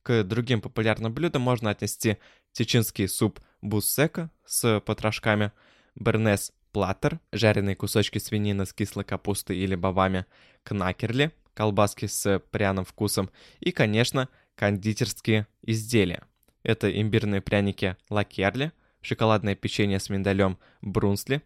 К 0.02 0.24
другим 0.24 0.60
популярным 0.60 1.12
блюдам 1.12 1.42
можно 1.42 1.70
отнести 1.70 2.18
чеченский 2.52 3.08
суп 3.08 3.40
буссека 3.62 4.30
с 4.44 4.80
потрошками, 4.80 5.52
бернес 5.94 6.52
платтер, 6.72 7.20
жареные 7.32 7.76
кусочки 7.76 8.18
свинины 8.18 8.66
с 8.66 8.72
кислой 8.74 9.04
капустой 9.04 9.56
или 9.56 9.74
бобами, 9.74 10.26
кнакерли– 10.62 11.32
колбаски 11.54 12.06
с 12.06 12.40
пряным 12.50 12.84
вкусом 12.84 13.30
и, 13.60 13.72
конечно, 13.72 14.28
кондитерские 14.54 15.46
изделия. 15.62 16.24
Это 16.62 16.90
имбирные 17.00 17.40
пряники 17.40 17.96
лакерли, 18.08 18.72
шоколадное 19.00 19.54
печенье 19.54 19.98
с 19.98 20.08
миндалем 20.08 20.58
брунсли. 20.80 21.42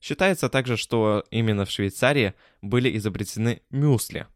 Считается 0.00 0.48
также, 0.48 0.76
что 0.76 1.24
именно 1.30 1.64
в 1.64 1.70
Швейцарии 1.70 2.34
были 2.62 2.96
изобретены 2.96 3.62
мюсли. 3.70 4.26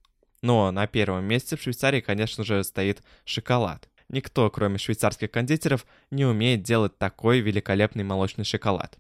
Но 0.40 0.71
на 0.73 0.87
первом 0.87 1.25
месте 1.25 1.57
в 1.57 1.62
Швейцарии, 1.62 2.01
конечно 2.01 2.42
же, 2.45 2.64
стоит 2.64 3.03
шоколад. 3.25 3.88
Никто, 4.12 4.51
кроме 4.51 4.77
швейцарских 4.77 5.31
кондитеров, 5.31 5.87
не 6.11 6.27
умеет 6.27 6.62
делать 6.62 6.98
такой 6.98 7.40
великолепный 7.40 8.05
молочный 8.05 8.44
шоколад. 8.44 8.98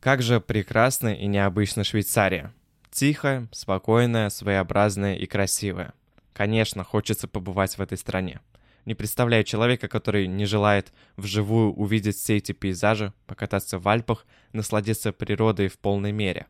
Как 0.00 0.22
же 0.22 0.40
прекрасна 0.40 1.14
и 1.14 1.26
необычна 1.26 1.84
Швейцария. 1.84 2.52
Тихая, 2.90 3.48
спокойная, 3.50 4.28
своеобразная 4.28 5.16
и 5.16 5.26
красивая. 5.26 5.94
Конечно, 6.34 6.84
хочется 6.84 7.28
побывать 7.28 7.78
в 7.78 7.80
этой 7.80 7.96
стране. 7.96 8.40
Не 8.84 8.94
представляю 8.94 9.44
человека, 9.44 9.88
который 9.88 10.26
не 10.26 10.44
желает 10.44 10.92
вживую 11.16 11.72
увидеть 11.72 12.16
все 12.16 12.36
эти 12.36 12.52
пейзажи, 12.52 13.12
покататься 13.26 13.78
в 13.78 13.88
Альпах, 13.88 14.26
насладиться 14.52 15.12
природой 15.12 15.68
в 15.68 15.78
полной 15.78 16.12
мере. 16.12 16.46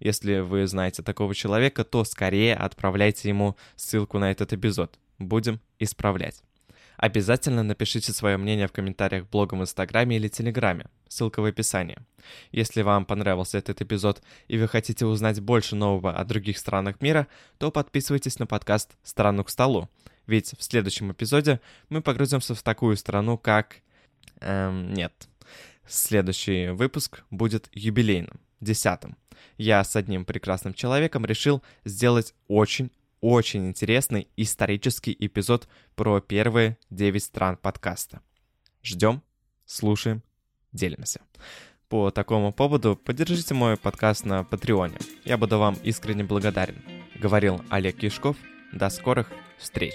Если 0.00 0.40
вы 0.40 0.66
знаете 0.66 1.02
такого 1.02 1.34
человека, 1.34 1.84
то 1.84 2.04
скорее 2.04 2.54
отправляйте 2.54 3.28
ему 3.28 3.56
ссылку 3.76 4.18
на 4.18 4.30
этот 4.30 4.52
эпизод. 4.52 4.98
будем 5.18 5.60
исправлять. 5.80 6.42
Обязательно 6.98 7.62
напишите 7.62 8.12
свое 8.12 8.36
мнение 8.36 8.66
в 8.66 8.72
комментариях 8.72 9.24
в 9.30 9.62
Инстаграме 9.62 10.16
или 10.16 10.26
Телеграме. 10.26 10.86
Ссылка 11.08 11.40
в 11.40 11.44
описании. 11.44 11.98
Если 12.50 12.82
вам 12.82 13.04
понравился 13.04 13.56
этот 13.56 13.80
эпизод 13.80 14.20
и 14.48 14.58
вы 14.58 14.66
хотите 14.66 15.06
узнать 15.06 15.40
больше 15.40 15.76
нового 15.76 16.12
о 16.12 16.24
других 16.24 16.58
странах 16.58 17.00
мира, 17.00 17.28
то 17.58 17.70
подписывайтесь 17.70 18.40
на 18.40 18.46
подкаст 18.48 18.96
«Страну 19.04 19.44
к 19.44 19.50
столу». 19.50 19.88
Ведь 20.26 20.54
в 20.58 20.62
следующем 20.62 21.12
эпизоде 21.12 21.60
мы 21.88 22.02
погрузимся 22.02 22.56
в 22.56 22.62
такую 22.62 22.96
страну, 22.96 23.38
как... 23.38 23.76
Эм, 24.40 24.92
нет. 24.92 25.28
Следующий 25.86 26.68
выпуск 26.68 27.22
будет 27.30 27.70
юбилейным, 27.72 28.40
десятым. 28.60 29.16
Я 29.56 29.82
с 29.82 29.96
одним 29.96 30.24
прекрасным 30.24 30.74
человеком 30.74 31.24
решил 31.24 31.62
сделать 31.84 32.34
очень 32.48 32.90
очень 33.20 33.66
интересный 33.66 34.28
исторический 34.36 35.16
эпизод 35.18 35.68
про 35.96 36.20
первые 36.20 36.78
9 36.90 37.22
стран 37.22 37.56
подкаста. 37.56 38.20
Ждем, 38.82 39.22
слушаем, 39.66 40.22
делимся. 40.72 41.20
По 41.88 42.10
такому 42.10 42.52
поводу 42.52 42.96
поддержите 42.96 43.54
мой 43.54 43.76
подкаст 43.76 44.24
на 44.24 44.44
Патреоне. 44.44 44.98
Я 45.24 45.38
буду 45.38 45.58
вам 45.58 45.74
искренне 45.82 46.22
благодарен. 46.22 46.82
Говорил 47.16 47.62
Олег 47.70 47.96
Кишков. 47.96 48.36
До 48.72 48.90
скорых 48.90 49.30
встреч! 49.58 49.94